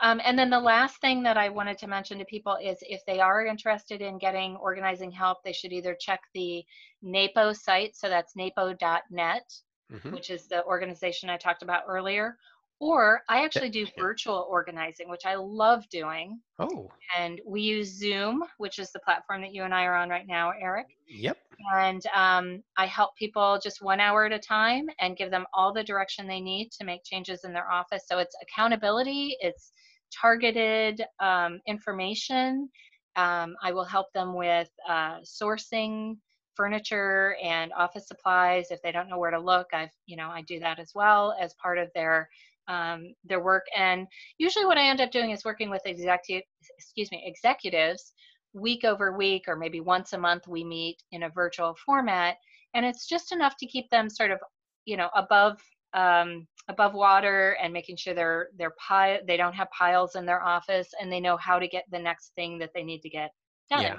[0.00, 3.04] um, and then the last thing that I wanted to mention to people is if
[3.06, 6.64] they are interested in getting organizing help, they should either check the
[7.02, 9.52] NAPO site, so that's napo.net,
[9.92, 10.12] mm-hmm.
[10.12, 12.36] which is the organization I talked about earlier,
[12.78, 16.40] or I actually do virtual organizing, which I love doing.
[16.58, 16.90] Oh.
[17.18, 20.26] And we use Zoom, which is the platform that you and I are on right
[20.26, 20.86] now, Eric.
[21.08, 21.38] Yep.
[21.74, 25.72] And um, I help people just one hour at a time and give them all
[25.72, 28.04] the direction they need to make changes in their office.
[28.06, 29.72] So it's accountability, it's
[30.12, 32.68] targeted um, information.
[33.16, 36.16] Um, I will help them with uh, sourcing
[36.54, 40.40] furniture and office supplies if they don't know where to look i've you know i
[40.40, 42.30] do that as well as part of their
[42.68, 43.64] um, their work.
[43.76, 44.06] And
[44.38, 46.44] usually, what I end up doing is working with executive,
[46.78, 48.12] excuse me, executives
[48.52, 50.48] week over week, or maybe once a month.
[50.48, 52.36] We meet in a virtual format,
[52.74, 54.38] and it's just enough to keep them sort of,
[54.84, 55.60] you know, above
[55.94, 60.42] um, above water and making sure they're they're pile they don't have piles in their
[60.42, 63.30] office and they know how to get the next thing that they need to get
[63.70, 63.82] done.
[63.82, 63.96] Yeah.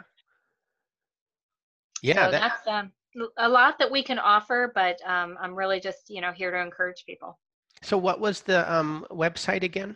[2.03, 2.91] Yeah, so that, that's um,
[3.37, 6.59] a lot that we can offer, but um, I'm really just you know here to
[6.59, 7.39] encourage people.
[7.81, 9.95] So, what was the um, website again?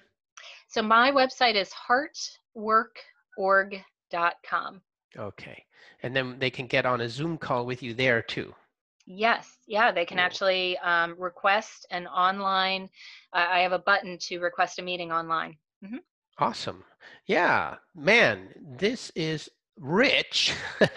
[0.68, 1.72] So, my website is
[2.58, 4.82] heartworkorg.com.
[5.18, 5.66] Okay.
[6.04, 8.54] And then they can get on a Zoom call with you there too.
[9.06, 9.58] Yes.
[9.68, 9.92] Yeah.
[9.92, 10.26] They can cool.
[10.26, 12.90] actually um, request an online,
[13.34, 15.58] uh, I have a button to request a meeting online.
[15.84, 15.98] Mm-hmm.
[16.38, 16.84] Awesome.
[17.26, 17.76] Yeah.
[17.96, 20.54] Man, this is rich.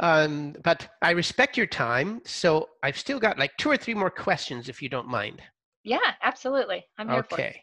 [0.00, 2.22] um, but I respect your time.
[2.24, 5.42] So, I've still got like two or three more questions if you don't mind.
[5.84, 6.84] Yeah, absolutely.
[6.98, 7.62] I'm here okay,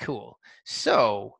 [0.00, 0.38] cool.
[0.64, 1.36] So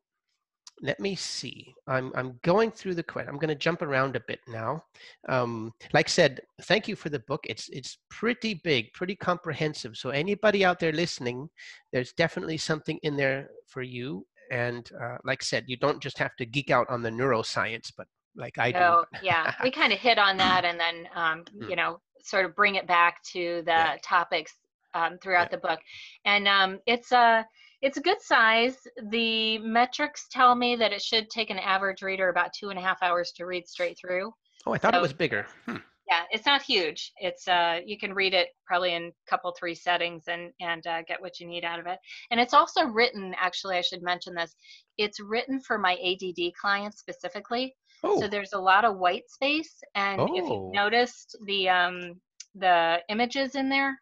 [0.81, 1.73] let me see.
[1.87, 3.29] I'm I'm going through the question.
[3.29, 4.83] I'm going to jump around a bit now.
[5.27, 7.45] Um, like I said, thank you for the book.
[7.47, 9.97] It's it's pretty big, pretty comprehensive.
[9.97, 11.49] So anybody out there listening,
[11.91, 14.25] there's definitely something in there for you.
[14.51, 17.91] And uh, like I said, you don't just have to geek out on the neuroscience,
[17.97, 19.19] but like I no, do.
[19.23, 21.69] yeah, we kind of hit on that, and then um, hmm.
[21.69, 23.95] you know, sort of bring it back to the yeah.
[24.03, 24.53] topics
[24.93, 25.57] um, throughout yeah.
[25.57, 25.79] the book,
[26.25, 27.45] and um, it's a
[27.81, 28.77] it's a good size.
[29.11, 32.81] The metrics tell me that it should take an average reader about two and a
[32.81, 34.31] half hours to read straight through.
[34.65, 35.45] Oh, I thought so, it was bigger.
[35.65, 35.77] Hmm.
[36.09, 37.11] Yeah, it's not huge.
[37.17, 41.01] It's uh, you can read it probably in a couple three settings and and uh,
[41.03, 41.99] get what you need out of it.
[42.31, 43.35] And it's also written.
[43.37, 44.55] Actually, I should mention this.
[44.97, 47.75] It's written for my ADD clients specifically.
[48.03, 48.21] Oh.
[48.21, 50.27] So there's a lot of white space, and oh.
[50.31, 52.21] if you noticed the um,
[52.55, 53.99] the images in there.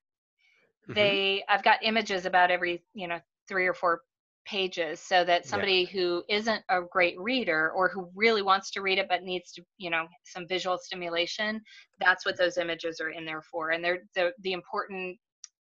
[0.89, 4.01] They i've got images about every you know three or four
[4.45, 5.99] pages so that somebody yeah.
[5.99, 9.63] who isn't a great reader or who really wants to read it but needs to
[9.77, 11.59] you know some visual stimulation
[11.99, 15.17] that's what those images are in there for and they're the, the important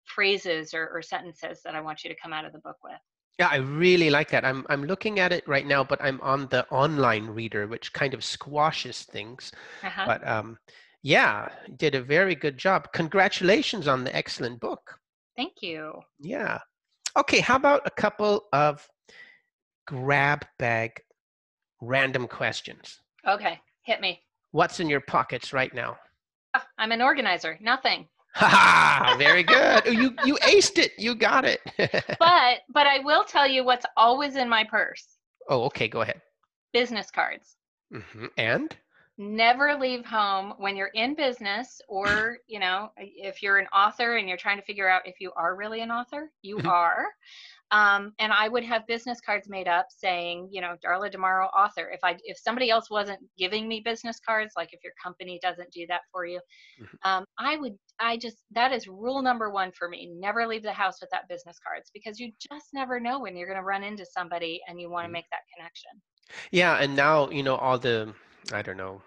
[0.04, 2.98] phrases or, or sentences that i want you to come out of the book with
[3.38, 4.44] yeah, I really like that.
[4.44, 8.12] I'm I'm looking at it right now, but I'm on the online reader, which kind
[8.12, 9.52] of squashes things.
[9.82, 10.04] Uh-huh.
[10.06, 10.58] But um,
[11.02, 12.92] yeah, did a very good job.
[12.92, 14.98] Congratulations on the excellent book.
[15.37, 16.01] Thank you.
[16.20, 16.59] Yeah.
[17.16, 18.87] Okay, how about a couple of
[19.87, 21.01] grab bag
[21.80, 22.99] random questions?
[23.26, 24.20] Okay, hit me.
[24.53, 25.97] What's in your pockets right now?
[26.55, 27.59] Ah, I'm an organizer.
[27.61, 28.07] Nothing.
[28.35, 29.16] Ha ha!
[29.18, 29.43] Very
[29.83, 29.85] good.
[29.87, 30.93] you you aced it.
[30.99, 31.61] You got it.
[32.18, 35.18] but but I will tell you what's always in my purse.
[35.49, 35.89] Oh, okay.
[35.89, 36.20] Go ahead.
[36.72, 37.57] Business cards.
[37.93, 38.26] Mm-hmm.
[38.39, 38.74] And
[39.22, 44.28] never leave home when you're in business or you know if you're an author and
[44.28, 46.68] you're trying to figure out if you are really an author you mm-hmm.
[46.68, 47.06] are
[47.70, 51.90] um, and i would have business cards made up saying you know darla demauro author
[51.92, 55.70] if i if somebody else wasn't giving me business cards like if your company doesn't
[55.70, 56.40] do that for you
[56.80, 57.08] mm-hmm.
[57.08, 60.72] um, i would i just that is rule number one for me never leave the
[60.72, 64.04] house without business cards because you just never know when you're going to run into
[64.04, 65.14] somebody and you want to mm-hmm.
[65.14, 65.90] make that connection
[66.50, 68.12] yeah and now you know all the
[68.53, 69.03] I don't know,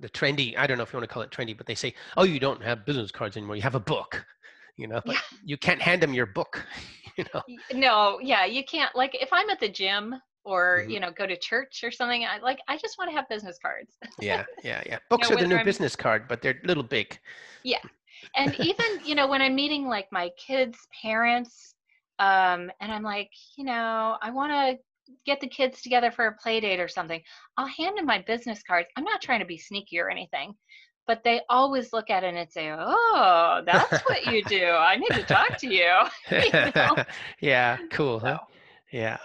[0.00, 1.94] the trendy, I don't know if you want to call it trendy, but they say,
[2.16, 3.56] oh, you don't have business cards anymore.
[3.56, 4.24] You have a book,
[4.76, 5.20] you know, but yeah.
[5.44, 6.64] you can't hand them your book.
[7.16, 7.42] you know.
[7.74, 8.94] No, yeah, you can't.
[8.94, 10.90] Like if I'm at the gym or mm-hmm.
[10.90, 13.58] you know go to church or something, I like I just want to have business
[13.60, 13.96] cards.
[14.20, 14.98] yeah, yeah, yeah.
[15.10, 17.18] Books you know, are the new I'm, business card, but they're little big.
[17.64, 17.82] Yeah,
[18.36, 21.74] and even you know when I'm meeting like my kids' parents,
[22.18, 24.78] um, and I'm like, you know, I want to
[25.24, 27.22] get the kids together for a play date or something,
[27.56, 28.88] I'll hand them my business cards.
[28.96, 30.54] I'm not trying to be sneaky or anything,
[31.06, 34.64] but they always look at it and say, "Oh, that's what you do.
[34.64, 35.92] I need to talk to you."
[36.30, 37.04] you know?
[37.40, 38.20] yeah, cool.
[38.20, 38.38] Huh?
[38.92, 39.18] Yeah.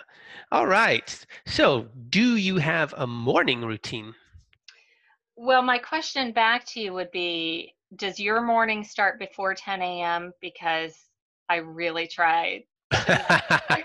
[0.52, 1.26] All right.
[1.46, 4.14] So, do you have a morning routine?
[5.36, 10.34] Well, my question back to you would be Does your morning start before 10 a.m.?
[10.42, 10.96] Because
[11.50, 12.64] I really try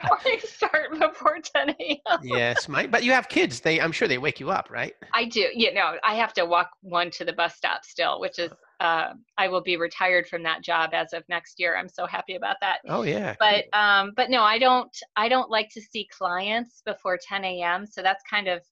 [0.09, 2.21] morning start before 10 a.m.
[2.23, 3.61] yes, my, but you have kids.
[3.61, 4.95] They, I'm sure they wake you up, right?
[5.15, 5.49] I do.
[5.55, 9.13] You know, I have to walk one to the bus stop still, which is uh,
[9.37, 11.77] I will be retired from that job as of next year.
[11.77, 12.79] I'm so happy about that.
[12.89, 13.35] Oh yeah.
[13.39, 14.97] But um, but no, I don't.
[15.17, 17.87] I don't like to see clients before 10 a.m.
[17.87, 18.63] So that's kind of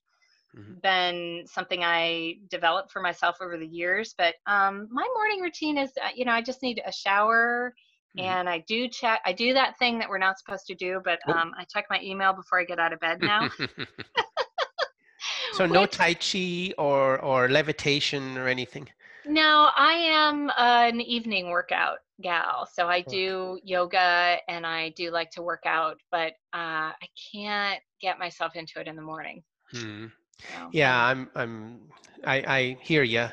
[0.56, 0.74] mm-hmm.
[0.82, 4.14] been something I developed for myself over the years.
[4.16, 7.74] But um, my morning routine is, uh, you know, I just need a shower
[8.18, 8.26] Mm-hmm.
[8.26, 9.20] and I do check.
[9.26, 11.32] I do that thing that we're not supposed to do, but oh.
[11.32, 13.50] um, I check my email before I get out of bed now.
[15.52, 18.88] so no tai chi or or levitation or anything.
[19.26, 22.68] No, I am an evening workout gal.
[22.72, 27.82] So I do yoga and I do like to work out, but uh, I can't
[28.00, 29.42] get myself into it in the morning.
[29.72, 30.06] Hmm.
[30.38, 31.30] So, yeah, I'm.
[31.34, 31.80] I'm.
[32.24, 33.28] I, I hear you.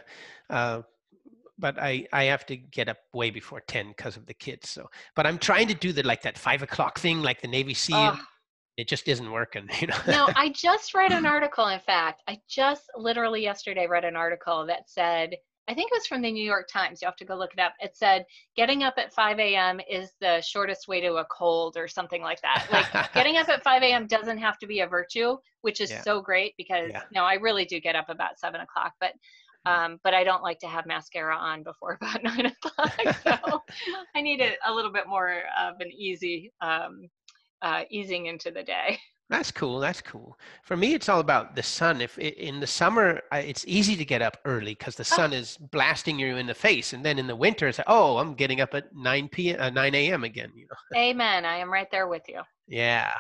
[0.50, 0.82] Uh,
[1.64, 4.70] but I, I have to get up way before 10 because of the kids.
[4.70, 7.74] So, but I'm trying to do the, like that five o'clock thing, like the Navy
[7.74, 8.20] SEAL.
[8.76, 9.96] It just isn't working, you know.
[10.06, 11.70] no, I just read an article.
[11.70, 15.38] In fact, I just literally yesterday read an article that said,
[15.70, 17.02] I think it was from the New York Times.
[17.02, 17.76] You have to go look it up.
[17.80, 18.26] It said
[18.58, 19.80] getting up at 5 a.m.
[19.90, 22.68] is the shortest way to a cold or something like that.
[22.74, 24.06] Like getting up at 5 a.m.
[24.08, 26.02] doesn't have to be a virtue, which is yeah.
[26.02, 27.04] so great because yeah.
[27.14, 28.96] no, I really do get up about seven o'clock.
[29.00, 29.14] But
[29.66, 33.18] um, but I don't like to have mascara on before about nine o'clock.
[33.24, 33.62] So
[34.16, 37.10] I need a, a, little bit more of an easy um,
[37.62, 39.00] uh, easing into the day.
[39.30, 39.80] That's cool.
[39.80, 40.38] That's cool.
[40.64, 42.02] For me, it's all about the sun.
[42.02, 45.16] If in the summer, it's easy to get up early because the oh.
[45.16, 45.38] sun oh.
[45.38, 48.36] is blasting you in the face, and then in the winter, it's like, oh, I'm
[48.36, 49.56] getting up at nine p.
[49.56, 50.24] Uh, nine a.m.
[50.24, 50.52] again.
[50.56, 51.00] You know.
[51.00, 51.46] Amen.
[51.46, 52.42] I am right there with you.
[52.68, 53.12] Yeah.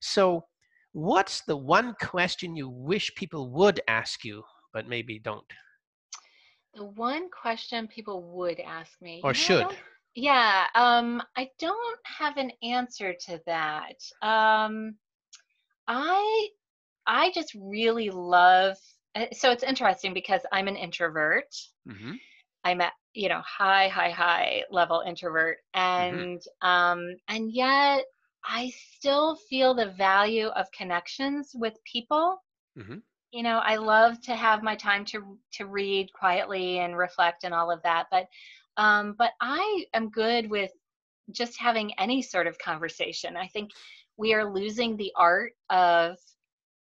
[0.00, 0.44] So,
[0.92, 5.50] what's the one question you wish people would ask you, but maybe don't?
[6.76, 9.76] The one question people would ask me, or you know, should.
[10.14, 13.96] Yeah, um, I don't have an answer to that.
[14.20, 14.96] Um,
[15.88, 16.48] I
[17.06, 18.76] I just really love.
[19.14, 21.48] Eh, so it's interesting because I'm an introvert.
[21.88, 22.12] Mm-hmm.
[22.64, 26.16] I'm a you know high high high level introvert, mm-hmm.
[26.18, 26.68] and mm-hmm.
[26.68, 28.04] um, and yet
[28.44, 32.42] I still feel the value of connections with people.
[32.78, 32.98] Mm-hmm
[33.36, 37.54] you know i love to have my time to to read quietly and reflect and
[37.54, 38.26] all of that but
[38.78, 40.72] um but i am good with
[41.32, 43.36] just having any sort of conversation.
[43.36, 43.70] I think
[44.16, 46.16] we are losing the art of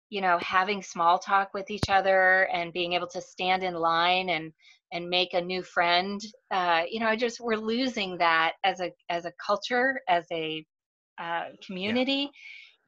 [0.09, 4.29] you know having small talk with each other and being able to stand in line
[4.29, 4.51] and
[4.91, 6.21] and make a new friend
[6.51, 10.65] uh, you know i just we're losing that as a as a culture as a
[11.17, 12.29] uh, community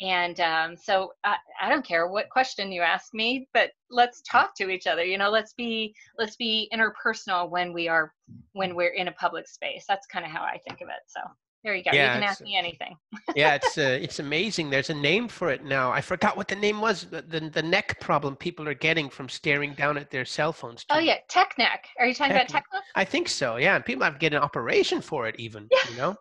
[0.04, 4.54] and um, so I, I, don't care what question you ask me but let's talk
[4.58, 8.14] to each other you know let's be let's be interpersonal when we are
[8.54, 9.86] when we're in a public space.
[9.88, 11.04] That's kind of how i think of it.
[11.08, 11.20] So
[11.64, 11.92] there you go.
[11.94, 12.96] Yeah, you can ask me anything.
[13.36, 14.70] Yeah it's uh, it's amazing.
[14.70, 15.92] There's a name for it now.
[15.92, 19.74] I forgot what the name was the, the, neck problem people are getting from staring
[19.74, 21.88] down at their cell phones oh yeah tech neck.
[22.00, 22.84] Are you talking tech about tech neck?
[22.96, 25.92] I think so yeah and people have to get an operation for it even yeah.
[25.92, 26.16] you know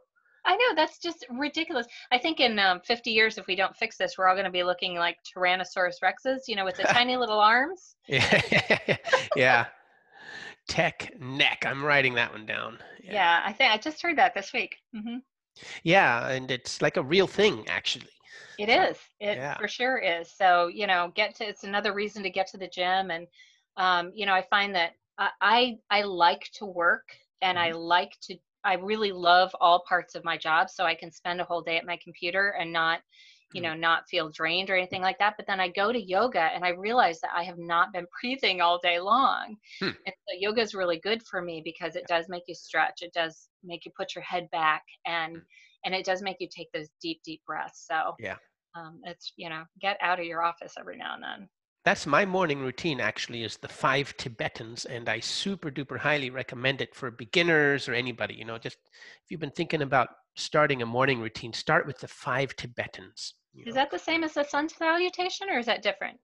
[0.45, 1.86] I know that's just ridiculous.
[2.11, 4.51] I think in um, 50 years, if we don't fix this, we're all going to
[4.51, 7.95] be looking like Tyrannosaurus rexes, you know, with the tiny little arms.
[8.09, 8.97] Yeah,
[9.36, 9.66] yeah.
[10.68, 11.64] Tech neck.
[11.66, 12.78] I'm writing that one down.
[13.03, 14.76] Yeah, yeah I think I just heard that this week.
[14.95, 15.18] Mm-hmm.
[15.84, 18.09] Yeah, and it's like a real thing, actually.
[18.59, 18.97] It is.
[19.20, 19.57] It yeah.
[19.59, 20.30] for sure is.
[20.30, 21.45] So you know, get to.
[21.49, 23.26] It's another reason to get to the gym, and
[23.76, 27.09] um, you know, I find that I I, I like to work
[27.40, 27.76] and mm-hmm.
[27.76, 31.41] I like to I really love all parts of my job, so I can spend
[31.41, 33.01] a whole day at my computer and not,
[33.53, 33.65] you mm.
[33.65, 35.35] know, not feel drained or anything like that.
[35.37, 38.61] But then I go to yoga and I realize that I have not been breathing
[38.61, 39.57] all day long.
[39.81, 39.87] Hmm.
[40.07, 43.03] And so yoga is really good for me because it does make you stretch.
[43.03, 45.43] It does make you put your head back and mm.
[45.85, 47.87] and it does make you take those deep, deep breaths.
[47.89, 48.37] So yeah.
[48.75, 51.49] Um, it's you know get out of your office every now and then
[51.85, 56.80] that's my morning routine actually is the five tibetans and i super duper highly recommend
[56.80, 58.78] it for beginners or anybody you know just
[59.24, 63.35] if you've been thinking about starting a morning routine, start with the five Tibetans.
[63.55, 63.72] Is know.
[63.74, 66.18] that the same as the sun salutation or is that different?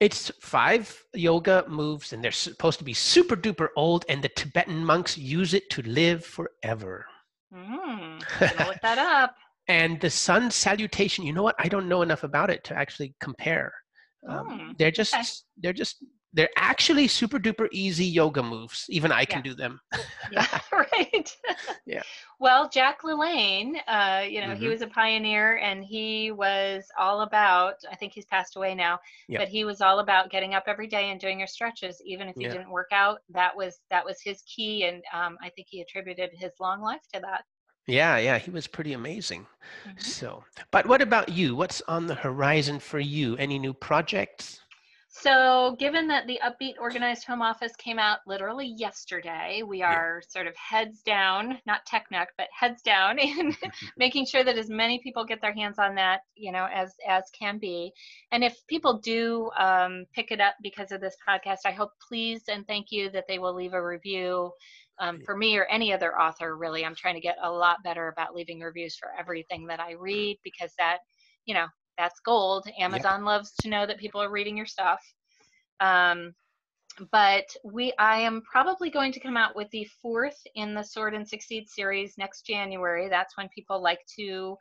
[0.00, 4.84] It's five yoga moves, and they're supposed to be super duper old, and the Tibetan
[4.84, 7.06] monks use it to live forever.
[7.50, 8.20] Mm,
[8.66, 9.34] look that up.
[9.68, 11.54] and the sun salutation, you know what?
[11.58, 13.72] I don't know enough about it to actually compare.
[14.26, 15.24] Um, mm, they're just okay.
[15.58, 16.04] they're just
[16.34, 18.84] they're actually super duper easy yoga moves.
[18.88, 19.50] Even I can yeah.
[19.50, 19.80] do them.
[20.30, 21.36] yeah, right.
[21.86, 22.02] yeah.
[22.38, 24.62] Well, Jack LaLanne, uh, you know, mm-hmm.
[24.62, 28.98] he was a pioneer and he was all about, I think he's passed away now,
[29.28, 29.40] yep.
[29.40, 32.36] but he was all about getting up every day and doing your stretches, even if
[32.36, 32.52] you yeah.
[32.52, 33.20] didn't work out.
[33.30, 34.84] That was that was his key.
[34.84, 37.44] And um, I think he attributed his long life to that.
[37.88, 39.46] Yeah, yeah, he was pretty amazing.
[39.86, 39.98] Mm-hmm.
[39.98, 41.56] So, but what about you?
[41.56, 43.34] What's on the horizon for you?
[43.38, 44.60] Any new projects?
[45.10, 50.28] So, given that the Upbeat Organized Home Office came out literally yesterday, we are yeah.
[50.28, 53.56] sort of heads down, not tech neck, but heads down in
[53.96, 57.24] making sure that as many people get their hands on that, you know, as as
[57.36, 57.90] can be.
[58.32, 62.42] And if people do um, pick it up because of this podcast, I hope, please,
[62.46, 64.52] and thank you that they will leave a review.
[65.00, 68.08] Um, for me or any other author, really, I'm trying to get a lot better
[68.08, 70.98] about leaving reviews for everything that I read because that,
[71.44, 72.66] you know, that's gold.
[72.78, 73.26] Amazon yep.
[73.26, 75.00] loves to know that people are reading your stuff.
[75.80, 76.34] Um,
[77.12, 81.14] but we, I am probably going to come out with the fourth in the Sort
[81.14, 83.08] and Succeed series next January.
[83.08, 84.56] That's when people like to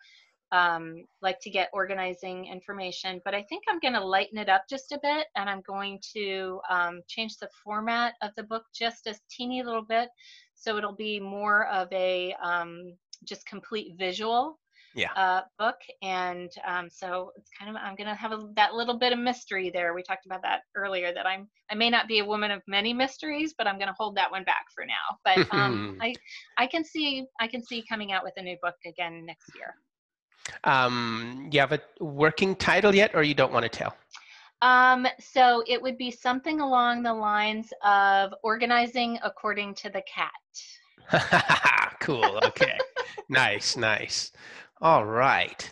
[0.52, 3.22] um, like to get organizing information.
[3.26, 6.00] But I think I'm going to lighten it up just a bit, and I'm going
[6.16, 10.10] to um, change the format of the book just a teeny little bit,
[10.56, 12.94] so it'll be more of a um,
[13.26, 14.58] just complete visual
[14.98, 15.12] yeah.
[15.16, 15.78] uh, book.
[16.02, 19.20] And um, so it's kind of, I'm going to have a, that little bit of
[19.20, 19.94] mystery there.
[19.94, 22.94] We talked about that earlier that I'm, I may not be a woman of many
[22.94, 25.18] mysteries, but I'm going to hold that one back for now.
[25.24, 26.14] But um, I,
[26.58, 29.76] I can see, I can see coming out with a new book again next year.
[30.64, 33.96] Um, you have a working title yet, or you don't want to tell?
[34.62, 40.32] Um, so it would be something along the lines of organizing according to the cat.
[42.00, 42.40] cool.
[42.44, 42.78] Okay.
[43.30, 43.78] nice.
[43.78, 44.32] Nice.
[44.82, 45.72] All right.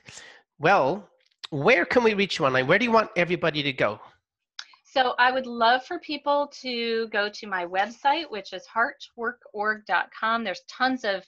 [0.60, 1.10] Well,
[1.50, 2.68] where can we reach you online?
[2.68, 4.00] Where do you want everybody to go?
[4.84, 10.44] So I would love for people to go to my website, which is heartworkorg.com.
[10.44, 11.24] There's tons of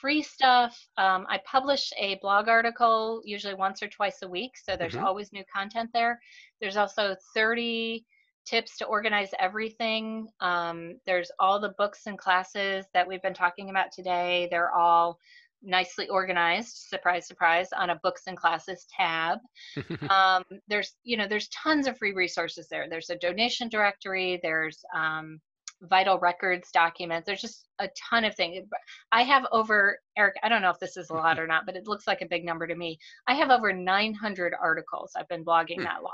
[0.00, 0.76] free stuff.
[0.96, 5.04] Um, I publish a blog article usually once or twice a week, so there's mm-hmm.
[5.04, 6.20] always new content there.
[6.60, 8.04] There's also 30
[8.46, 10.28] tips to organize everything.
[10.40, 14.48] Um, there's all the books and classes that we've been talking about today.
[14.50, 15.18] They're all
[15.62, 19.38] nicely organized surprise surprise on a books and classes tab
[20.10, 24.84] um, there's you know there's tons of free resources there there's a donation directory there's
[24.94, 25.40] um,
[25.82, 28.66] vital records documents there's just a ton of things
[29.12, 31.76] i have over eric i don't know if this is a lot or not but
[31.76, 35.44] it looks like a big number to me i have over 900 articles i've been
[35.44, 35.84] blogging hmm.
[35.84, 36.12] that long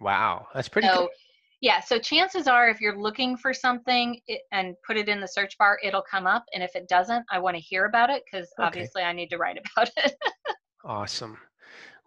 [0.00, 1.08] wow that's pretty so,
[1.62, 5.28] yeah, so chances are if you're looking for something it, and put it in the
[5.28, 6.44] search bar, it'll come up.
[6.52, 8.66] And if it doesn't, I want to hear about it because okay.
[8.66, 10.16] obviously I need to write about it.
[10.84, 11.38] awesome.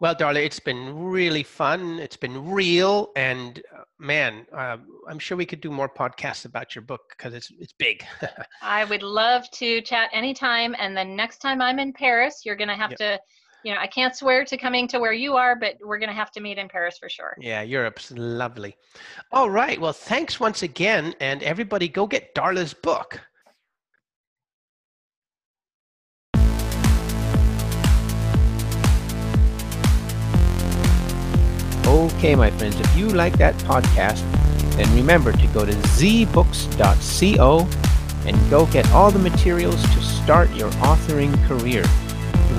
[0.02, 2.00] Well, Darla, it's been really fun.
[2.00, 4.78] It's been real, and uh, man, uh,
[5.08, 8.04] I'm sure we could do more podcasts about your book because it's it's big.
[8.62, 10.76] I would love to chat anytime.
[10.78, 13.00] And then next time I'm in Paris, you're going to have yep.
[13.00, 13.20] to
[13.66, 16.16] you know, I can't swear to coming to where you are, but we're going to
[16.16, 17.36] have to meet in Paris for sure.
[17.40, 18.78] Yeah, Europe's lovely.
[19.32, 19.82] All right.
[19.82, 21.16] Well, thanks once again.
[21.20, 23.20] And everybody go get Darla's book.
[32.06, 34.22] Okay, my friends, if you like that podcast,
[34.76, 37.68] then remember to go to zbooks.co
[38.28, 41.84] and go get all the materials to start your authoring career.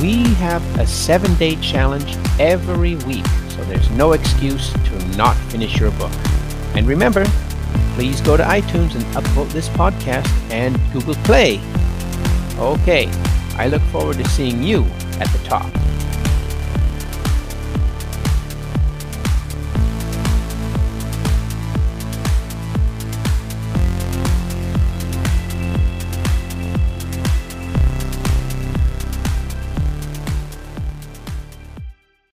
[0.01, 5.79] We have a seven day challenge every week, so there's no excuse to not finish
[5.79, 6.13] your book.
[6.75, 7.25] And remember,
[7.95, 11.61] please go to iTunes and upvote this podcast and Google Play.
[12.59, 13.09] Okay,
[13.55, 14.85] I look forward to seeing you
[15.21, 15.71] at the top.